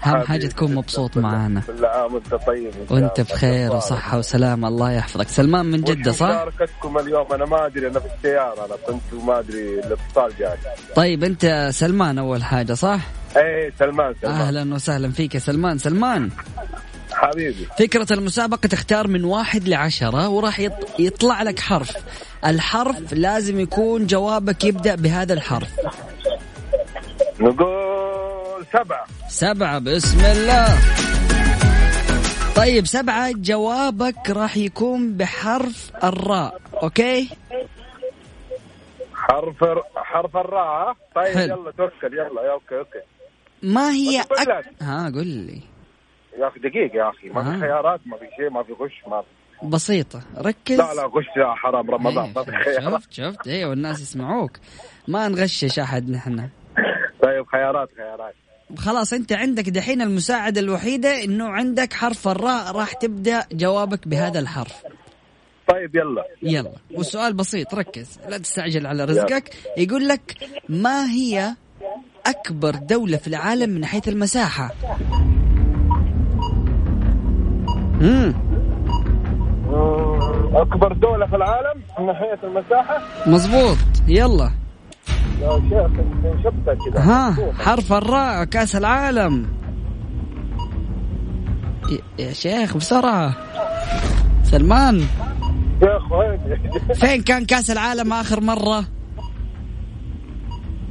اهم 0.06 0.22
حاجة 0.22 0.46
تكون 0.46 0.74
مبسوط 0.74 1.16
معانا. 1.16 1.62
كل 1.66 1.84
عام 1.84 2.14
وانت 2.14 2.34
طيب 2.34 2.66
إن 2.66 2.86
شاء 2.88 2.92
وأنت. 2.98 3.20
بخير 3.20 3.72
وصحة 3.72 4.18
وسلامه 4.18 4.68
الله 4.68 4.92
يحفظك. 4.92 5.28
سلمان 5.28 5.66
من 5.66 5.80
جدة 5.82 6.12
صح؟ 6.12 6.26
مشاركتكم 6.26 6.98
اليوم. 6.98 7.32
أنا 7.32 7.44
ما 7.44 7.66
أدري 7.66 7.86
أنا 7.86 8.00
في 8.00 8.06
السيارة. 8.16 8.66
أنا 8.66 8.76
كنت 8.86 9.22
ما 9.24 9.38
أدري 9.38 9.80
الإتصال 9.80 10.32
جاي. 10.38 10.56
طيب 10.96 11.24
أنت 11.24 11.68
سلمان 11.72 12.18
أول 12.18 12.44
حاجة 12.44 12.72
صح؟ 12.72 13.00
إيه 13.36 13.72
سلمان 13.78 14.14
سلمان. 14.22 14.40
أهلا 14.40 14.74
وسهلا 14.74 15.10
فيك 15.10 15.34
يا 15.34 15.40
سلمان. 15.40 15.78
سلمان. 15.78 16.30
حبيبي. 17.12 17.66
فكرة 17.78 18.06
المسابقة 18.12 18.66
تختار 18.66 19.08
من 19.08 19.24
واحد 19.24 19.68
لعشرة 19.68 20.28
وراح 20.28 20.60
يط- 20.60 21.00
يطلع 21.00 21.42
لك 21.42 21.60
حرف. 21.60 21.92
الحرف 22.46 23.12
لازم 23.12 23.60
يكون 23.60 24.06
جوابك 24.06 24.64
يبدأ 24.64 24.94
بهذا 24.94 25.32
الحرف. 25.34 25.68
نقول 27.40 27.91
سبعة. 28.72 29.06
سبعة 29.28 29.78
بسم 29.78 30.18
الله. 30.18 30.78
طيب 32.56 32.86
سبعة 32.86 33.32
جوابك 33.36 34.30
راح 34.30 34.56
يكون 34.56 35.16
بحرف 35.16 35.92
الراء 36.04 36.60
أوكي؟ 36.82 37.28
حرف 39.14 39.64
حرف 39.96 40.36
الراء. 40.36 40.96
طيب 41.14 41.34
حلو. 41.34 41.62
يلا 41.62 41.70
توكل 41.70 42.14
يلا 42.14 42.42
يا 42.42 42.52
okay 42.52 42.78
okay. 42.78 43.00
ما 43.62 43.90
هي 43.90 44.20
أك... 44.20 44.64
ها 44.82 45.06
قل 45.14 45.26
لي. 45.26 45.60
يا 46.38 46.48
أخي 46.48 46.60
دقيقة 46.60 46.96
يا 46.96 47.10
أخي 47.10 47.28
ما. 47.28 47.52
في 47.54 47.60
خيارات 47.60 48.00
ما 48.06 48.16
في 48.16 48.24
شيء 48.36 48.50
ما 48.50 48.62
في 48.62 48.72
غش 48.72 49.02
ما 49.06 49.22
في. 49.22 49.66
بسيطة. 49.66 50.22
ركز. 50.38 50.78
لا 50.78 50.94
لا 50.94 51.06
غش 51.06 51.26
يا 51.36 51.54
حرام 51.54 51.90
رمضان 51.90 52.24
إيه، 52.24 52.32
ما 52.36 52.44
في 52.44 52.50
خيارات. 52.50 53.02
شفت 53.02 53.12
شفت. 53.12 53.48
أيوه 53.48 53.72
الناس 53.72 54.00
يسمعوك. 54.00 54.50
ما 55.08 55.28
نغشش 55.28 55.78
أحد 55.78 56.10
نحن. 56.10 56.48
طيب 57.22 57.46
خيارات 57.52 57.88
خيارات. 57.96 58.34
خلاص 58.76 59.12
انت 59.12 59.32
عندك 59.32 59.68
دحين 59.68 60.02
المساعدة 60.02 60.60
الوحيدة 60.60 61.24
انه 61.24 61.48
عندك 61.48 61.92
حرف 61.92 62.28
الراء 62.28 62.72
راح 62.76 62.92
تبدأ 62.92 63.44
جوابك 63.52 64.08
بهذا 64.08 64.38
الحرف. 64.40 64.82
طيب 65.68 65.96
يلا. 65.96 66.24
يلا. 66.42 66.72
والسؤال 66.94 67.32
بسيط 67.34 67.74
ركز. 67.74 68.18
لا 68.28 68.38
تستعجل 68.38 68.86
على 68.86 69.04
رزقك. 69.04 69.50
يقول 69.76 70.08
لك 70.08 70.36
ما 70.68 71.10
هي 71.10 71.54
أكبر 72.26 72.74
دولة 72.74 73.16
في 73.16 73.26
العالم 73.28 73.70
من 73.70 73.84
حيث 73.84 74.08
المساحة؟ 74.08 74.70
امم 78.00 78.34
مم، 79.66 80.56
أكبر 80.56 80.92
دولة 80.92 81.26
في 81.26 81.36
العالم 81.36 81.82
من 81.98 82.06
ناحية 82.06 82.38
المساحة؟ 82.44 83.02
مزبوط 83.26 83.76
يلا. 84.08 84.50
ها 86.96 87.36
حرف 87.58 87.92
الراء 87.92 88.44
كأس 88.44 88.76
العالم. 88.76 89.46
يا- 92.18 92.24
يا 92.24 92.32
شيخ 92.32 92.76
بسرعة. 92.76 93.34
سلمان. 94.44 95.06
وين 96.10 96.38
فين 96.94 97.22
كان 97.22 97.44
كأس 97.44 97.70
العالم 97.70 98.12
آخر 98.12 98.40
مرة؟ 98.40 98.84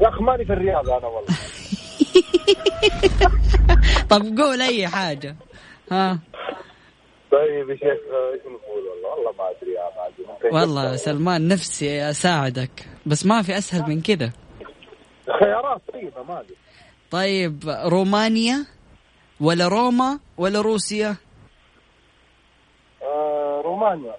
يا 0.02 0.10
أخي 0.10 0.24
ماني 0.24 0.46
في 0.46 0.54
الرياض 0.54 0.90
أنا 0.90 1.08
والله. 1.08 1.30
طب 4.10 4.22
قول 4.40 4.62
أي 4.62 4.88
حاجة. 4.88 5.36
ها. 5.92 6.20
طيب 7.32 7.70
يا 7.70 7.76
شيخ 7.76 8.00
إيش 8.34 8.42
نقول؟ 8.46 8.84
والله 8.90 9.10
والله 9.10 9.32
ما 9.38 9.44
أدري 9.50 9.72
يا 9.74 9.82
ما 9.96 10.08
ادري 10.08 10.26
ممكن 10.28 10.31
والله 10.52 10.96
سلمان 10.96 11.48
نفسي 11.48 12.10
أساعدك 12.10 12.88
بس 13.06 13.26
ما 13.26 13.42
في 13.42 13.58
أسهل 13.58 13.90
من 13.90 14.02
كذا. 14.02 14.32
خيارات 15.40 15.82
طيبة 15.94 16.24
ما 16.24 16.40
أدري. 16.40 16.56
طيب 17.12 17.60
رومانيا 17.86 18.66
ولا 19.42 19.68
روما 19.68 20.20
ولا 20.38 20.62
روسيا؟ 20.62 21.16
آه، 23.02 23.62
رومانيا. 23.66 24.16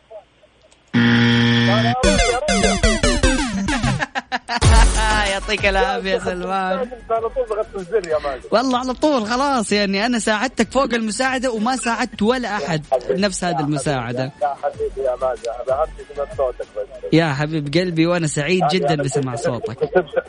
يعطيك 5.32 5.66
العافية 5.66 6.18
سلمان. 6.18 6.78
على 7.10 7.28
طول 7.28 7.46
ضغطت 7.48 7.76
الزر 7.76 8.08
يا 8.08 8.18
ماجد. 8.18 8.42
والله 8.50 8.78
على 8.78 8.94
طول 8.94 9.26
خلاص 9.26 9.72
يعني 9.72 10.06
أنا 10.06 10.18
ساعدتك 10.18 10.72
فوق 10.72 10.94
المساعدة 10.94 11.52
وما 11.52 11.76
ساعدت 11.76 12.22
ولا 12.22 12.56
أحد 12.56 12.84
نفس 13.10 13.44
هذه 13.44 13.60
المساعدة. 13.60 14.32
يا 14.42 14.54
حبيبي 14.62 15.00
يا 15.06 15.16
ماجد 15.22 15.48
أنا 16.18 16.26
صوتك 16.36 16.66
بس. 16.76 17.12
يا 17.12 17.32
حبيب 17.32 17.74
قلبي 17.74 18.06
وأنا 18.06 18.26
سعيد 18.26 18.62
جدا 18.72 18.94
بسمع 18.94 19.36
صوتك. 19.36 19.78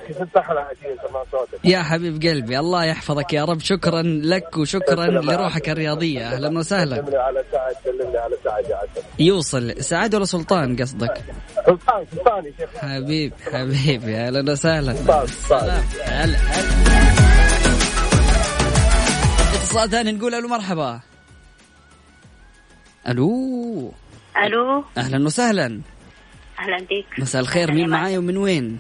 كسبت 0.10 0.38
أحلى 0.38 0.60
هديه 0.60 0.95
سمع 1.10 1.24
صوتك. 1.31 1.60
يا 1.63 1.83
حبيب 1.83 2.24
قلبي 2.24 2.60
الله 2.60 2.86
يحفظك 2.86 3.33
يا 3.33 3.45
رب. 3.45 3.60
شكرا 3.60 4.01
لك 4.05 4.57
وشكرا 4.57 5.05
لروحك 5.05 5.69
الرياضية. 5.69 6.27
أهلا 6.27 6.57
وسهلا. 6.57 6.95
على 6.95 7.43
سعد 7.51 7.75
على 8.15 8.36
سعد 8.43 8.69
يا 8.69 8.75
عسل 8.75 9.01
يوصل. 9.19 9.83
سعد 9.83 10.15
ولا 10.15 10.25
سلطان 10.25 10.75
قصدك؟ 10.75 11.22
سلطان 11.65 12.05
سلطان 12.15 12.45
يا 12.45 12.51
شيخ. 12.60 12.69
حبيب 12.77 13.33
حبيبي 13.53 14.15
أهلا 14.15 14.51
وسهلا. 14.51 14.93
سلطان 14.94 15.28
هلا 15.60 15.82
هلا 16.06 16.38
اتصال 19.54 19.90
ثاني 19.90 20.12
نقول 20.12 20.36
ألو 20.36 20.48
مرحبا. 20.48 21.00
ألو. 23.08 23.94
ألو. 24.38 24.86
أهلا 24.98 25.25
وسهلا. 25.25 25.82
أهلا 26.60 26.77
بك 26.77 27.20
مساء 27.20 27.42
الخير 27.42 27.72
مين 27.72 27.90
معاي 27.90 28.18
ومن 28.18 28.38
وين؟ 28.38 28.79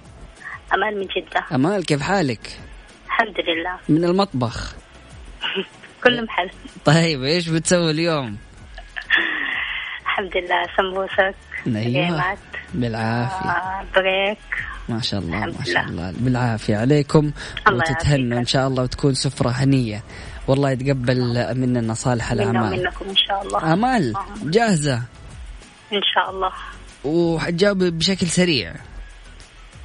أمان. 0.73 0.97
من 0.97 1.07
جدة. 1.07 1.45
امال 1.55 1.85
كيف 1.85 2.01
حالك؟ 2.01 2.59
الحمد 3.05 3.39
لله. 3.39 3.79
من 3.89 4.03
المطبخ. 4.03 4.75
كل 6.03 6.23
محل. 6.25 6.49
طيب 6.85 7.23
إيش 7.23 7.49
بتسوي 7.49 7.91
اليوم؟ 7.91 8.37
الحمد 10.01 10.37
لله 10.37 10.67
سمبوسك 10.77 11.35
أيوه 11.67 12.37
بالعافية. 12.73 13.49
آه، 13.49 13.85
بريك. 13.95 14.37
ما 14.89 15.01
شاء 15.01 15.19
الله 15.19 15.39
ما 15.39 15.65
شاء 15.65 15.85
لله. 15.85 16.09
الله. 16.09 16.13
بالعافية. 16.19 16.77
عليكم. 16.77 17.31
الله 17.67 17.83
وتتهنوا. 17.91 18.39
إن 18.39 18.45
شاء 18.45 18.67
الله 18.67 18.83
وتكون 18.83 19.13
سفرة 19.13 19.49
هنية. 19.49 20.03
والله 20.47 20.71
يتقبل 20.71 21.55
مننا 21.57 21.93
صالح 21.93 22.33
منا 22.33 22.43
الأعمال. 22.43 22.79
ومنكم 22.79 23.05
إن 23.09 23.15
شاء 23.15 23.41
الله. 23.41 23.73
امال 23.73 24.15
آه، 24.15 24.25
جاهزة؟ 24.43 24.95
إن 25.93 26.01
شاء 26.15 26.29
الله. 26.29 26.51
وحتجاوب 27.03 27.77
بشكل 27.83 28.27
سريع. 28.27 28.71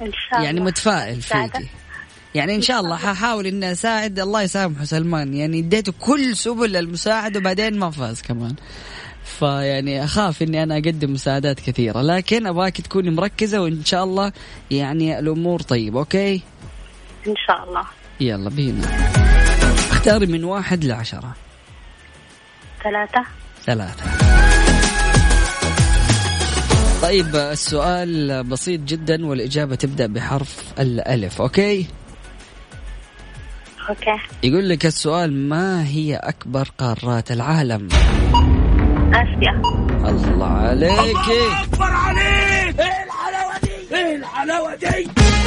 إن 0.01 0.11
شاء 0.11 0.33
الله. 0.33 0.45
يعني 0.45 0.59
متفائل. 0.59 1.21
فيكي. 1.21 1.67
يعني 2.35 2.55
إن 2.55 2.61
شاء 2.61 2.79
الله. 2.79 2.95
ححاول 2.95 3.47
إني 3.47 3.71
أساعد. 3.71 4.19
الله 4.19 4.41
يسامحه 4.41 4.83
سلمان. 4.83 5.33
يعني 5.33 5.59
اديته 5.59 5.93
كل 5.99 6.35
سبل 6.37 6.75
المساعدة 6.75 7.39
وبعدين 7.39 7.79
ما 7.79 7.91
فاز 7.91 8.21
كمان. 8.21 8.55
فيعني 9.39 10.03
أخاف 10.03 10.41
إني 10.41 10.63
أنا 10.63 10.73
أقدم 10.77 11.13
مساعدات 11.13 11.59
كثيرة 11.59 12.01
لكن 12.01 12.47
أبغاك 12.47 12.81
تكوني 12.81 13.09
مركزة 13.09 13.61
وإن 13.61 13.85
شاء 13.85 14.03
الله 14.03 14.31
يعني 14.71 15.19
الأمور 15.19 15.61
طيبه 15.61 15.99
أوكي؟ 15.99 16.41
إن 17.27 17.35
شاء 17.47 17.63
الله. 17.69 17.83
يلا 18.19 18.49
بينا. 18.49 18.87
اختاري 19.91 20.25
من 20.25 20.43
واحد 20.43 20.83
لعشرة. 20.83 21.35
ثلاثة. 22.83 23.25
ثلاثة. 23.65 24.05
طيب 27.01 27.35
السؤال 27.35 28.43
بسيط 28.43 28.81
جدا 28.81 29.25
والإجابة 29.25 29.75
تبدأ 29.75 30.07
بحرف 30.07 30.63
الألف 30.79 31.41
okay؟ 31.41 31.87
okay. 33.89 34.19
يقول 34.43 34.69
لك 34.69 34.85
السؤال 34.85 35.49
ما 35.49 35.87
هي 35.87 36.15
أكبر 36.15 36.69
قارات 36.77 37.31
العالم؟ 37.31 37.89
اسيا 39.09 39.61
الله 40.09 40.47
عليك. 40.47 41.17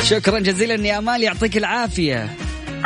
شكرا 0.02 0.38
جزيلا 0.38 0.74
يا 0.74 0.98
أمال 0.98 1.22
يعطيك 1.22 1.56
العافية. 1.56 2.28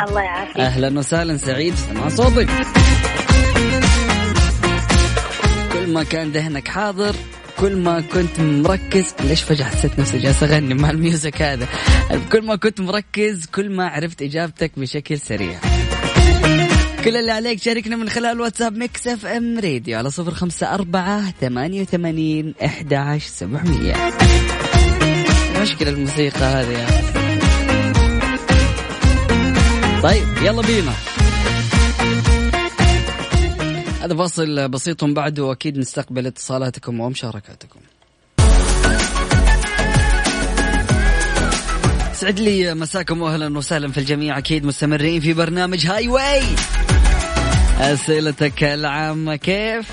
الله 0.07 0.21
يعافيك. 0.21 0.57
أهلا 0.57 0.99
وسهلا 0.99 1.37
سعيد 1.37 1.73
سمع 1.75 2.09
صوتك 2.09 2.49
كل 5.73 5.93
ما 5.93 6.03
كان 6.03 6.31
ذهنك 6.31 6.67
حاضر 6.67 7.15
كل 7.59 7.75
ما 7.75 8.01
كنت 8.01 8.39
مركز. 8.39 9.13
ليش 9.19 9.43
فجأة 9.43 9.65
حسيت 9.65 9.99
نفسي 9.99 10.17
جالس 10.17 10.43
أغني 10.43 10.73
مع 10.73 10.89
ال 10.89 10.98
music 10.98 11.41
هذا؟ 11.41 11.67
كل 12.31 12.45
ما 12.45 12.55
كنت 12.55 12.81
مركز 12.81 13.45
كل 13.45 13.75
ما 13.75 13.87
عرفت 13.87 14.21
إجابتك 14.21 14.71
بشكل 14.77 15.19
سريع. 15.19 15.59
كل 17.03 17.15
اللي 17.15 17.31
عليك 17.31 17.61
شاركنا 17.61 17.95
من 17.95 18.09
خلال 18.09 18.41
واتساب 18.41 18.77
Mix 18.77 19.07
FM 19.07 19.59
Radio 19.59 19.97
على 19.97 20.09
صفر 20.09 20.33
خمسة 20.33 20.73
أربعة 20.73 21.31
ثمانية 21.41 21.81
وثمانين 21.81 22.53
أحد 22.65 22.93
عشر 22.93 23.27
سبعمية 23.27 23.93
مشكلة 25.61 25.89
الموسيقى 25.89 26.39
هذه. 26.39 26.87
طيب 30.03 30.27
يلا 30.41 30.61
بينا. 30.61 30.93
هذا 34.01 34.15
فاصل 34.15 34.69
بسيط 34.69 35.03
بعده 35.03 35.43
وأكيد 35.43 35.77
نستقبل 35.77 36.27
اتصالاتكم 36.27 36.99
ومشاركاتكم. 36.99 37.79
سعد 42.17 42.39
لي 42.39 42.73
مساكم 42.73 43.21
واهلا 43.21 43.57
وسهلا 43.57 43.91
في 43.91 43.97
الجميع 43.97 44.37
أكيد 44.37 44.65
مستمرين 44.65 45.21
في 45.21 45.33
برنامج 45.33 45.87
هاي 45.87 46.07
واي. 46.07 46.41
أسئلتك 47.79 48.63
العامة 48.63 49.35
كيف؟ 49.35 49.91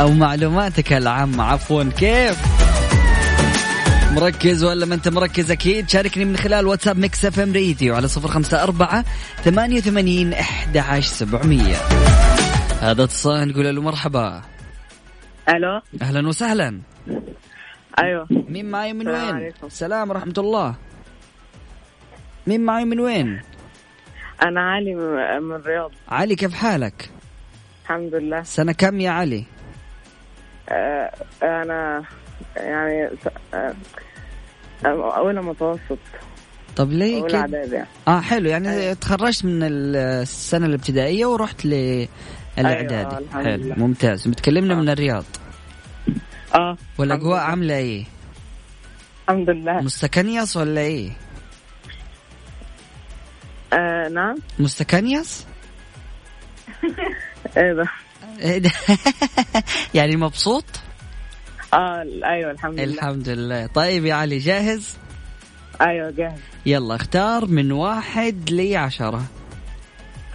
أو 0.00 0.10
معلوماتك 0.10 0.92
العامة 0.92 1.44
عفوا 1.44 1.84
كيف؟ 1.84 2.38
مركز 4.12 4.64
ولا 4.64 4.86
ما 4.86 4.94
أنت 4.94 5.08
مركز؟ 5.08 5.50
أكيد. 5.50 5.88
شاركني 5.88 6.24
من 6.24 6.36
خلال 6.36 6.66
واتساب 6.66 6.98
Mix 6.98 7.24
FM 7.24 7.52
Radio 7.52 7.94
على 7.94 8.08
صفر 8.08 8.28
خمسة 8.28 8.62
أربعة 8.62 9.04
ثمانية 9.44 9.76
وثمانين 9.76 10.32
أحد 10.32 10.76
عشر 10.76 11.14
سبعمية. 11.14 11.76
هذا 12.80 13.04
اتصال 13.04 13.48
نقول 13.48 13.76
له 13.76 13.82
مرحبا. 13.82 14.42
ألو. 15.48 15.80
أهلا 16.02 16.28
وسهلا. 16.28 16.80
أيوه. 18.02 18.26
مين 18.30 18.70
معي 18.70 18.92
من 18.92 19.08
وين. 19.08 19.52
السلام 19.64 20.10
ورحمة 20.10 20.34
الله. 20.38 20.85
مين 22.46 22.60
معي 22.64 22.84
من 22.84 23.00
وين؟ 23.00 23.40
أنا 24.42 24.60
علي 24.60 24.94
من 25.40 25.54
الرياض. 25.54 25.90
علي 26.08 26.34
كيف 26.36 26.54
حالك؟ 26.54 27.10
الحمد 27.84 28.14
لله. 28.14 28.42
سنة 28.42 28.72
كم 28.72 29.00
يا 29.00 29.10
علي؟ 29.10 29.44
آه، 30.68 31.10
أنا 31.42 32.04
يعني 32.56 33.10
س- 33.24 33.54
آه، 33.54 33.74
أولى 35.16 35.42
متوسط. 35.42 35.98
طب 36.76 36.90
ليه؟ 36.92 37.22
كده؟ 37.26 37.38
يعني. 37.58 37.86
آه 38.08 38.20
حلو. 38.20 38.48
يعني 38.50 38.94
تخرجت 38.94 39.44
من 39.44 39.62
السنة 39.62 40.66
الابتدائية 40.66 41.26
ورحت 41.26 41.64
للإعدادي 41.66 42.94
أيوة، 43.16 43.44
حلو. 43.44 43.64
لله. 43.64 43.74
ممتاز. 43.78 44.28
بتكلمنا 44.28 44.74
من 44.74 44.88
الرياض. 44.88 45.24
آه 46.54 46.76
والأجواء. 46.98 47.40
عاملة 47.40 47.74
إيه؟ 47.76 48.04
الحمد 49.28 49.50
لله. 49.50 49.80
مستكنيس 49.80 50.56
ولا 50.56 50.80
إيه؟ 50.80 51.10
آه 53.72 54.08
نعم 54.08 54.36
مستكنيس؟ 54.58 55.46
إيه 57.56 58.58
ده؟ 58.58 58.72
يعني 59.94 60.16
مبسوط؟ 60.16 60.64
آه 61.74 62.06
أيوه 62.24 62.50
الحمد 62.50 62.80
لله 62.80 62.94
الحمد 62.94 63.28
لله 63.28 63.66
طيب 63.66 64.04
يا 64.04 64.14
علي 64.14 64.38
جاهز؟ 64.38 64.96
أيوه 65.80 66.10
جاهز 66.10 66.38
يلا 66.66 66.94
اختار 66.94 67.46
من 67.46 67.72
واحد 67.72 68.50
لعشرة 68.50 69.22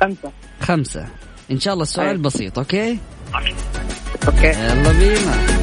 خمسة 0.02 0.32
خمسة 0.62 1.08
إن 1.52 1.60
شاء 1.60 1.74
الله 1.74 1.84
السؤال 1.84 2.08
أيوة. 2.08 2.22
بسيط 2.22 2.60
okay؟ 2.60 3.00
okay 4.28 4.48
يلا 4.48 4.91
بينا 4.91 5.62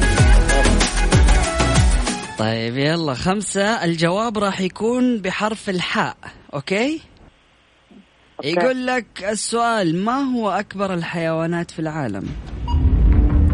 طيب 2.39 2.77
يلا 2.77 3.13
خمسة 3.13 3.83
الجواب 3.83 4.37
راح 4.37 4.61
يكون 4.61 5.21
بحرف 5.21 5.69
الحاء 5.69 6.17
okay؟ 6.53 7.01
أوكي. 8.39 8.49
يقول 8.49 8.87
لك 8.87 9.05
السؤال 9.29 10.05
ما 10.05 10.17
هو 10.17 10.49
أكبر 10.49 10.93
الحيوانات 10.93 11.71
في 11.71 11.79
العالم؟ 11.79 12.27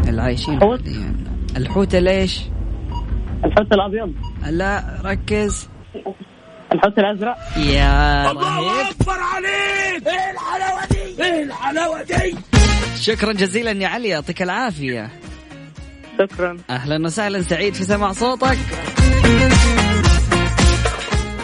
العايشين. 0.08 0.60
حاليا. 0.60 1.16
الحوت 1.56 1.94
ليش؟ 1.94 2.40
الحوت 3.44 3.72
الأبيض. 3.72 4.14
لا 4.50 5.00
ركز. 5.04 5.68
الحوت 6.72 6.98
الأزرق. 6.98 7.36
يا 7.56 8.32
رهيب. 8.32 8.96
شكرا 13.00 13.32
جزيلا 13.32 13.70
يا 13.70 13.88
علي 13.88 14.08
يعطيك 14.08 14.42
العافية. 14.42 15.10
شكرا. 16.18 16.56
أهلا 16.70 17.06
وسهلا 17.06 17.42
سعيد 17.42 17.74
في 17.74 17.84
سماع 17.84 18.12
صوتك. 18.12 18.58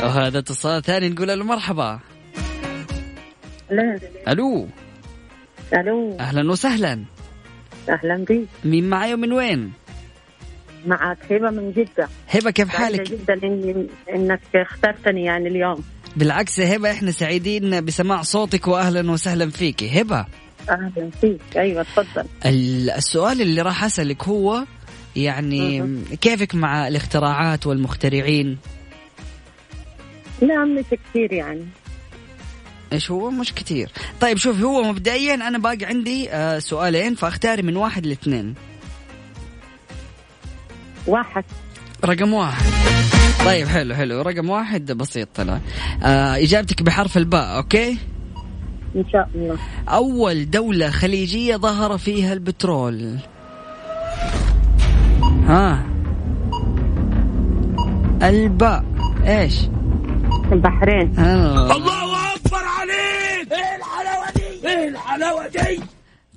وهذا 0.02 0.38
اتصال 0.38 0.82
ثاني 0.82 1.08
نقول 1.08 1.28
له 1.28 1.44
مرحبا 1.44 1.98
لا. 3.72 3.98
ألو. 4.28 4.68
ألو. 5.74 6.16
أهلا 6.20 6.50
وسهلا. 6.50 7.04
أهلا 7.88 8.24
بك 8.28 8.46
مين 8.64 8.88
معي 8.88 9.14
ومن 9.14 9.32
وين؟ 9.32 9.72
معك 10.86 11.18
هبة 11.32 11.50
من 11.50 11.72
جدة. 11.72 12.08
هبة 12.28 12.50
كيف 12.50 12.68
حالك؟ 12.68 13.00
جدا 13.10 13.34
إنك 14.14 14.40
اخترتني 14.54 15.24
يعني 15.24 15.48
اليوم. 15.48 15.82
بالعكس 16.16 16.58
يا 16.58 16.76
هبة 16.76 16.90
إحنا 16.90 17.10
سعيدين 17.10 17.84
بسماع 17.84 18.22
صوتك 18.22 18.68
واهلا 18.68 19.10
وسهلا 19.10 19.50
فيك. 19.50 19.82
هبة. 19.84 20.26
أهلا 20.70 21.10
فيك. 21.20 21.40
أيوه 21.56 21.82
تفضل. 21.82 22.24
ال- 22.46 22.90
السؤال 22.90 23.42
اللي 23.42 23.62
راح 23.62 23.84
أسألك 23.84 24.24
هو 24.24 24.64
يعني 25.16 25.88
كيفك 26.20 26.54
مع 26.54 26.88
الاختراعات 26.88 27.66
والمخترعين؟ 27.66 28.58
لا 30.42 30.64
مش 30.64 30.84
كثير 30.90 31.32
يعني. 31.32 31.64
إيش 32.92 33.10
هو؟ 33.10 33.30
مش 33.30 33.52
كتير. 33.52 33.90
طيب 34.20 34.36
شوف 34.36 34.60
هو 34.60 34.82
مبدئيا 34.82 35.34
أنا 35.34 35.58
باقي 35.58 35.84
عندي 35.84 36.30
آه 36.30 36.58
سؤالين 36.58 37.14
فاختاري 37.14 37.62
من 37.62 37.76
واحد 37.76 38.06
لإثنين. 38.06 38.54
واحد. 41.06 41.44
رقم 42.04 42.32
واحد. 42.32 42.66
طيب 43.44 43.66
حلو 43.66 43.94
حلو. 43.94 44.20
رقم 44.22 44.50
واحد 44.50 44.92
بسيط 44.92 45.28
طلع 45.34 45.60
آه 46.02 46.36
إجابتك 46.36 46.82
بحرف 46.82 47.16
الباء 47.16 47.56
أوكي؟ 47.56 47.98
إن 48.96 49.04
شاء 49.12 49.28
الله. 49.34 49.58
أول 49.88 50.50
دولة 50.50 50.90
خليجية 50.90 51.56
ظهر 51.56 51.98
فيها 51.98 52.32
البترول. 52.32 53.18
ها. 55.46 55.86
الباء. 58.22 58.84
إيش؟ 59.26 59.54
البحرين. 60.52 61.18
الله! 61.18 62.01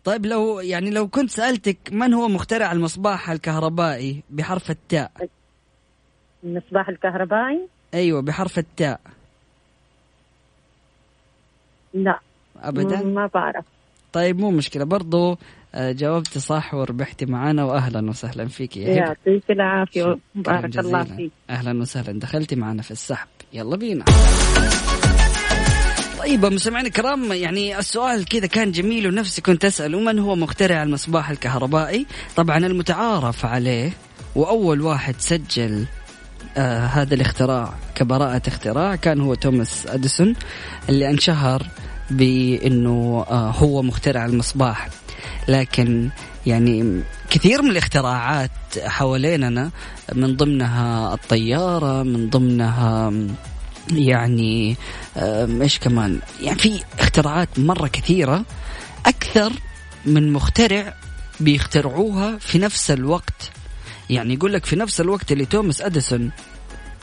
طيب 0.03 0.25
لو 0.25 0.59
يعني 0.59 0.89
لو 0.89 1.07
كنت 1.07 1.29
سألتك 1.29 1.77
من 1.91 2.13
هو 2.13 2.27
مخترع 2.27 2.71
المصباح 2.71 3.29
الكهربائي 3.29 4.23
بحرف 4.29 4.71
التاء؟ 4.71 5.11
المصباح 6.43 6.89
الكهربائي؟ 6.89 7.67
أيوه 7.93 8.21
بحرف 8.21 8.57
التاء. 8.59 8.99
لا. 11.93 12.19
ابدا؟ 12.61 13.01
ما 13.01 13.29
بعرف. 13.33 13.65
طيب 14.13 14.39
مو 14.39 14.51
مشكلة. 14.51 14.83
برضو 14.83 15.37
آه، 15.75 15.91
جاوبتي 15.91 16.39
صح 16.39 16.73
وربحتي 16.73 17.25
معنا 17.25 17.63
واهلا 17.63 18.09
وسهلا 18.09 18.47
فيك 18.47 18.77
يا 18.77 18.89
يعطيك 18.89 19.51
العافية. 19.51 20.01
شكراً 20.01 20.19
بارك 20.35 20.79
الله. 20.79 21.03
فيك. 21.03 21.31
أهلا 21.49 21.81
وسهلا. 21.81 22.19
دخلتي 22.19 22.55
معنا 22.55 22.81
في 22.81 22.91
السحب. 22.91 23.27
يلا 23.53 23.77
بينا. 23.77 24.05
طيب 26.25 26.45
مستمعينا 26.45 26.87
الكرام 26.87 27.33
يعني 27.33 27.79
السؤال 27.79 28.25
كذا 28.25 28.47
كان 28.47 28.71
جميل 28.71 29.07
ونفسي 29.07 29.41
كنت 29.41 29.65
اساله 29.65 29.99
من 29.99 30.19
هو 30.19 30.35
مخترع 30.35 30.83
المصباح 30.83 31.29
الكهربائي؟ 31.29 32.05
طبعا 32.35 32.57
المتعارف 32.57 33.45
عليه 33.45 33.93
وأول 34.35 34.81
واحد 34.81 35.15
سجل 35.19 35.85
آه 36.57 36.85
هذا 36.85 37.15
الاختراع 37.15 37.73
كبراءة 37.95 38.41
اختراع 38.47 38.95
كان 38.95 39.21
هو 39.21 39.33
توماس 39.33 39.87
أديسون 39.87 40.35
اللي 40.89 41.09
انشهر 41.09 41.63
بإنه 42.09 43.25
آه 43.29 43.51
هو 43.51 43.81
مخترع 43.81 44.25
المصباح 44.25 44.89
لكن 45.47 46.09
يعني 46.45 47.01
كثير 47.29 47.61
من 47.61 47.69
الاختراعات 47.69 48.51
حواليننا 48.79 49.71
من 50.13 50.35
ضمنها 50.35 51.13
الطيارة 51.13 52.03
من 52.03 52.29
ضمنها 52.29 53.13
يعني 53.91 54.75
إيش 55.61 55.79
كمان؟ 55.79 56.19
يعني 56.41 56.59
في 56.59 56.83
اختراعات 56.99 57.59
مرة 57.59 57.87
كثيرة 57.87 58.45
أكثر 59.05 59.53
من 60.05 60.33
مخترع 60.33 60.93
بيخترعوها 61.39 62.37
في 62.37 62.57
نفس 62.59 62.91
الوقت. 62.91 63.51
يعني 64.09 64.33
يقول 64.33 64.53
لك 64.53 64.65
في 64.65 64.75
نفس 64.75 65.01
الوقت 65.01 65.31
اللي 65.31 65.45
توماس 65.45 65.81
أديسون 65.81 66.31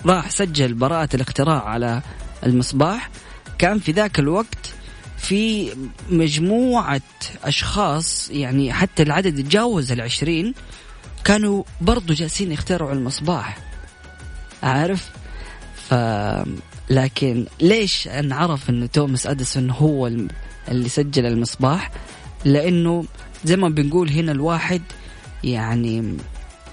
راح 0.07 0.31
سجل 0.31 0.75
براءة 0.75 1.09
الاختراع 1.15 1.65
على 1.65 2.03
المصباح 2.47 3.11
كان 3.59 3.79
في 3.79 3.93
ذاك 3.93 4.19
الوقت 4.19 4.75
في 5.19 5.73
مجموعة 6.11 7.01
أشخاص 7.45 8.31
يعني 8.31 8.73
حتى 8.73 9.03
العدد 9.03 9.39
يتجاوز 9.39 9.93
العشرين 9.93 10.55
كانوا 11.25 11.65
برضو 11.81 12.15
جالسين 12.15 12.53
يخترعوا 12.53 12.93
المصباح. 12.93 13.59
عارف؟ 14.63 15.11
لكن 16.91 17.47
ليش 17.61 18.09
انعرف 18.09 18.71
إنه 18.71 18.87
توماس 18.87 19.27
أديسون 19.27 19.71
هو 19.71 20.07
اللي 20.69 20.89
سجل 20.89 21.27
المصباح؟ 21.27 21.91
لأنه 22.45 23.05
زي 23.45 23.57
ما 23.57 23.69
بنقول 23.69 24.11
هنا 24.11 24.33
الواحد 24.33 24.83
يعني 25.45 26.17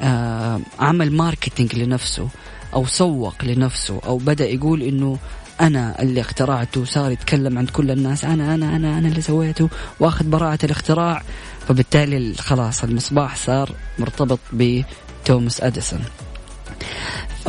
آه 0.02 0.60
عمل 0.80 1.12
marketing 1.12 1.76
لنفسه 1.76 2.28
أو 2.74 2.86
سوق 2.86 3.43
لنفسه 3.43 4.00
أو 4.06 4.17
بدأ 4.17 4.45
يقول 4.50 4.82
إنه 4.84 5.17
أنا 5.62 6.02
اللي 6.02 6.22
اخترعته 6.22 6.86
صار 6.86 7.12
يتكلم 7.12 7.58
عند 7.58 7.69
كل 7.69 7.91
الناس 7.91 8.26
أنا 8.26 8.56
أنا 8.56 8.76
أنا 8.76 8.98
أنا 8.98 9.08
اللي 9.08 9.22
سويته 9.22 9.69
وآخذ 10.00 10.26
براءة 10.30 10.65
الاختراع. 10.65 11.24
فبالتالي 11.67 12.17
ال- 12.17 12.38
خلاص 12.38 12.84
المصباح 12.84 13.36
صار 13.36 13.72
مرتبط 14.00 14.39
بتوماس 14.54 15.62
أديسون. 15.62 16.00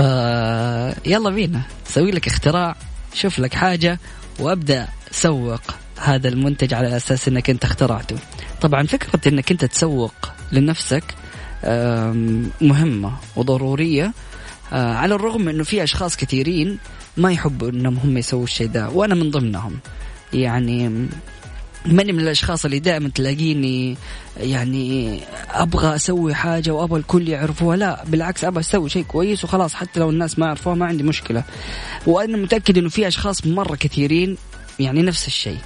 ف 0.00 0.02
يلا 1.06 1.30
بينا. 1.30 1.62
سوي 1.86 2.10
لك 2.10 2.26
اختراع 2.26 2.76
شوف 3.14 3.38
لك 3.38 3.54
حاجة 3.54 3.98
وابدأ 4.38 4.88
سوق 5.10 5.60
هذا 5.98 6.28
المنتج 6.28 6.74
على 6.74 6.96
أساس 6.96 7.28
إنك 7.28 7.50
أنت 7.50 7.64
اخترعته. 7.64 8.16
طبعا 8.60 8.86
فكرة 8.86 9.28
إنك 9.28 9.50
أنت 9.50 9.64
تسوق 9.64 10.14
لنفسك 10.52 11.04
مهمة 12.60 13.12
وضرورية 13.36 14.12
آه، 14.72 14.94
على 14.94 15.14
الرغم 15.14 15.48
إنه 15.48 15.64
في 15.64 15.82
أشخاص 15.82 16.16
كثيرين 16.16 16.78
ما 17.16 17.32
يحبوا 17.32 17.68
إنهم 17.70 17.96
هم 17.96 18.18
يسووا 18.18 18.44
الشيء 18.44 18.68
ده 18.68 18.88
وأنا 18.88 19.14
من 19.14 19.30
ضمنهم. 19.30 19.78
يعني 20.32 21.06
ماني 21.86 22.12
من 22.12 22.20
الأشخاص 22.20 22.64
اللي 22.64 22.78
دائما 22.78 23.08
تلاقيني 23.08 23.96
يعني 24.36 25.20
أبغى 25.50 25.94
أسوي 25.96 26.34
حاجة 26.34 26.70
وأبغى 26.70 27.00
الكل 27.00 27.28
يعرفوها. 27.28 27.76
لا 27.76 28.04
بالعكس 28.04 28.44
أبغى 28.44 28.60
أسوي 28.60 28.88
شيء 28.88 29.02
كويس 29.02 29.44
وخلاص 29.44 29.74
حتى 29.74 30.00
لو 30.00 30.10
الناس 30.10 30.38
ما 30.38 30.46
يعرفوها 30.46 30.74
ما 30.74 30.86
عندي 30.86 31.02
مشكلة. 31.02 31.44
وأنا 32.06 32.36
متأكد 32.36 32.78
إنه 32.78 32.88
في 32.88 33.08
أشخاص 33.08 33.46
مرة 33.46 33.76
كثيرين 33.76 34.36
يعني 34.80 35.02
نفس 35.02 35.26
الشيء. 35.26 35.58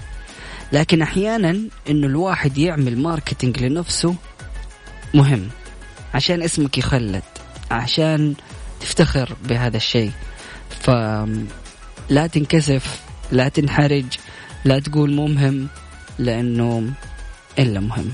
لكن 0.73 1.03
أحيانا 1.03 1.61
إنه 1.91 2.07
الواحد 2.07 2.59
يعمل 2.59 2.99
ماركتينج 2.99 3.63
لنفسه 3.63 4.15
مهم. 5.15 5.49
عشان 6.15 6.43
اسمك 6.43 6.79
يخلد 6.79 7.23
عشان 7.71 8.35
تفتخر 8.81 9.37
بهذا 9.49 9.77
الشيء. 9.77 10.13
فلا 10.81 12.27
تنكسف 12.33 13.01
لا 13.33 13.49
تنحرج 13.49 14.05
لا 14.65 14.79
تقول 14.79 15.13
مو 15.13 15.27
مهم. 15.27 15.69
لأنه 16.19 16.91
إلا 17.59 17.81
مهم. 17.81 18.13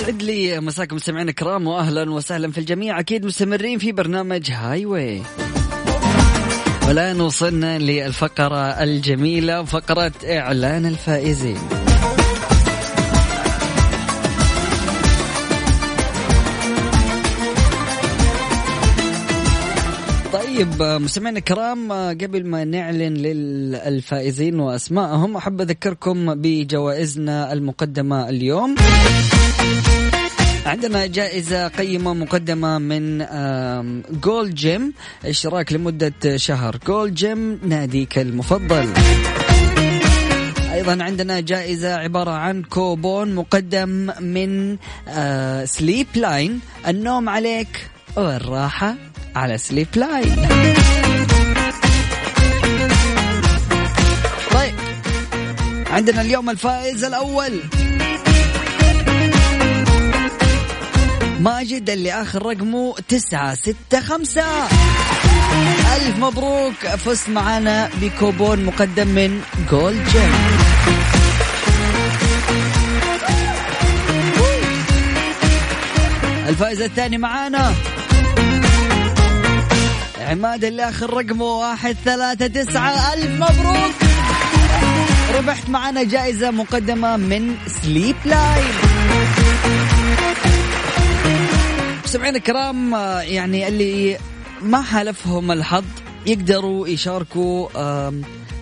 يسعد 0.00 0.22
لي 0.22 0.60
مساكم 0.60 0.96
مستمعينا 0.96 1.30
الكرام 1.30 1.66
واهلا 1.66 2.10
وسهلا 2.10 2.52
في 2.52 2.58
الجميع. 2.58 3.00
أكيد 3.00 3.26
مستمرين 3.26 3.78
في 3.78 3.92
برنامج 3.92 4.50
هاي 4.50 4.86
واي 4.86 5.22
والآن 6.88 7.20
وصلنا 7.20 7.78
للفقرة 7.78 8.82
الجميلة 8.82 9.64
فقرة 9.64 10.12
إعلان 10.24 10.86
الفائزين. 10.86 11.58
طيب 20.58 20.82
مستمعينا 20.82 21.38
الكرام 21.38 21.92
قبل 21.92 22.46
ما 22.46 22.64
نعلن 22.64 23.14
للفائزين 23.14 24.60
وأسمائهم 24.60 25.36
أحب 25.36 25.60
أذكركم 25.60 26.34
بجوائزنا 26.34 27.52
المقدمة 27.52 28.28
اليوم. 28.28 28.74
عندنا 30.66 31.06
جائزة 31.06 31.68
قيمة 31.68 32.14
مقدمة 32.14 32.78
من 32.78 33.18
Gold's 34.20 34.54
Gym 34.54 34.94
اشتراك 35.24 35.72
لمدة 35.72 36.36
شهر. 36.36 36.78
Gold's 36.86 37.14
Gym 37.14 37.60
ناديك 37.62 38.18
المفضل. 38.18 38.88
أيضا 40.72 41.02
عندنا 41.02 41.40
جائزة 41.40 41.94
عبارة 41.94 42.30
عن 42.30 42.62
كوبون 42.62 43.34
مقدم 43.34 44.10
من 44.20 44.76
Sleep 45.64 46.06
Line 46.14 46.60
النوم 46.88 47.28
عليك 47.28 47.90
والراحة 48.16 48.94
على 49.38 49.58
Sleep 49.58 49.88
Line 49.96 50.48
طيب. 54.50 54.74
عندنا 55.90 56.20
اليوم 56.20 56.50
الفائز 56.50 57.04
الأول. 57.04 57.60
ماجد 61.40 61.90
اللي 61.90 62.12
آخر 62.12 62.46
رقمه 62.46 62.94
تسعة 63.08 63.54
ستة 63.54 64.00
خمسة. 64.00 64.66
ألف 65.96 66.18
مبروك. 66.18 66.86
فزت 67.04 67.28
معنا 67.28 67.90
بكوبون 68.00 68.64
مقدم 68.64 69.08
من 69.08 69.40
جولد 69.70 70.08
جيم 70.08 70.32
الفائز 76.48 76.82
الثاني 76.82 77.18
معانا. 77.18 77.74
عماد 80.28 80.64
اللي 80.64 80.88
آخر 80.88 81.14
رقمه 81.14 81.44
واحد 81.44 81.96
ثلاثة 82.04 82.46
تسعة. 82.46 83.14
ألف 83.14 83.30
مبروك. 83.30 83.94
ربحت 85.38 85.68
معنا 85.68 86.02
جائزة 86.04 86.50
مقدمة 86.50 87.16
من 87.16 87.56
Sleep 87.66 88.16
Line 88.24 88.64
مستمعينا 92.04 92.38
الكرام 92.38 92.92
يعني 93.22 93.68
اللي 93.68 94.18
ما 94.62 94.82
حالفهم 94.82 95.52
الحظ 95.52 95.84
يقدروا 96.26 96.88
يشاركوا 96.88 97.68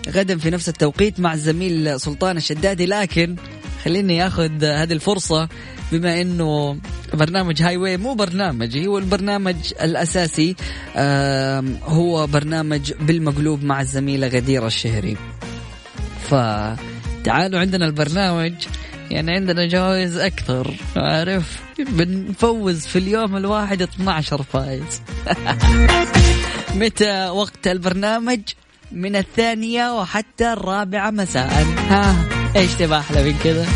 غدا 0.09 0.37
في 0.37 0.49
نفس 0.49 0.69
التوقيت 0.69 1.19
مع 1.19 1.33
الزميل 1.33 1.99
سلطان 1.99 2.37
الشدادي. 2.37 2.85
لكن 2.85 3.35
خليني 3.85 4.27
آخذ 4.27 4.63
هذه 4.63 4.93
الفرصة 4.93 5.49
بما 5.91 6.21
إنه 6.21 6.77
برنامج 7.13 7.61
Highway 7.61 7.97
مو 7.97 8.13
برنامج 8.13 8.77
هو 8.77 8.97
البرنامج 8.97 9.55
الأساسي 9.81 10.55
هو 11.83 12.27
برنامج 12.27 12.93
بالمقلوب 12.93 13.63
مع 13.63 13.81
الزميلة 13.81 14.27
غديرة 14.27 14.67
الشهري. 14.67 15.17
فتعالوا 16.29 17.59
عندنا 17.59 17.85
البرنامج 17.85 18.53
يعني 19.11 19.31
عندنا 19.31 19.67
جوائز 19.67 20.17
أكثر 20.17 20.73
عارف؟ 20.95 21.59
بنفوز 21.79 22.85
في 22.85 22.99
اليوم 22.99 23.37
الواحد 23.37 23.81
12 23.81 24.43
فايز. 24.43 25.01
متى 26.81 27.29
وقت 27.29 27.67
البرنامج؟ 27.67 28.41
من 28.91 29.15
الثانية 29.15 29.99
وحتى 29.99 30.53
الرابعة 30.53 31.11
مساء. 31.11 31.65
ها 31.89 32.15
إيش 32.55 32.73
تبغى 32.73 32.99
أحلى 32.99 33.23
من 33.23 33.37
كذا؟ 33.43 33.67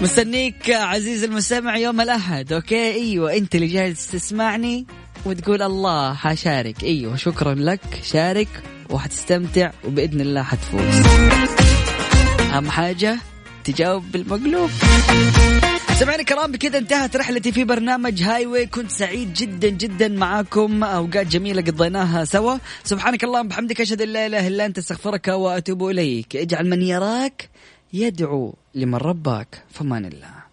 مستنيك 0.00 0.70
عزيز 0.70 1.24
المستمع 1.24 1.76
يوم 1.76 2.00
الأحد 2.00 2.52
أوكي؟ 2.52 2.92
أيوه 2.92 3.36
أنت 3.36 3.54
اللي 3.54 3.66
جالس 3.66 4.10
تسمعني 4.10 4.86
وتقول 5.26 5.62
الله 5.62 6.14
حشارك. 6.14 6.84
أيوه 6.84 7.16
شكرا 7.16 7.54
لك. 7.54 7.80
شارك 8.02 8.48
وحتستمتع 8.90 9.70
وبإذن 9.84 10.20
الله 10.20 10.42
حتفوز. 10.42 11.06
أهم 12.40 12.70
حاجة 12.70 13.18
تجاوب 13.64 14.12
بالمقلوب. 14.12 14.70
سمعنا 15.98 16.20
الكرام 16.20 16.52
بكذا 16.52 16.78
انتهت 16.78 17.16
رحلتي 17.16 17.52
في 17.52 17.64
برنامج 17.64 18.22
هاي 18.22 18.46
واي 18.46 18.66
كنت 18.66 18.90
سعيد 18.90 19.32
جدا 19.32 19.68
جدا 19.68 20.08
معاكم. 20.08 20.84
أوقات 20.84 21.26
جميلة 21.26 21.62
قضيناها 21.62 22.24
سوا. 22.24 22.58
سبحانك 22.84 23.24
اللهم 23.24 23.48
بحمدك 23.48 23.80
أشهد 23.80 24.02
أن 24.02 24.08
لا 24.08 24.26
إله 24.26 24.48
إلا 24.48 24.66
أنت 24.66 24.78
أستغفرك 24.78 25.28
وأتوب 25.28 25.88
إليك. 25.88 26.36
اجعل 26.36 26.68
من 26.68 26.82
يراك 26.82 27.48
يدعو 27.92 28.54
لمن 28.74 28.94
رباك 28.94 29.62
فمان 29.70 30.04
الله. 30.04 30.45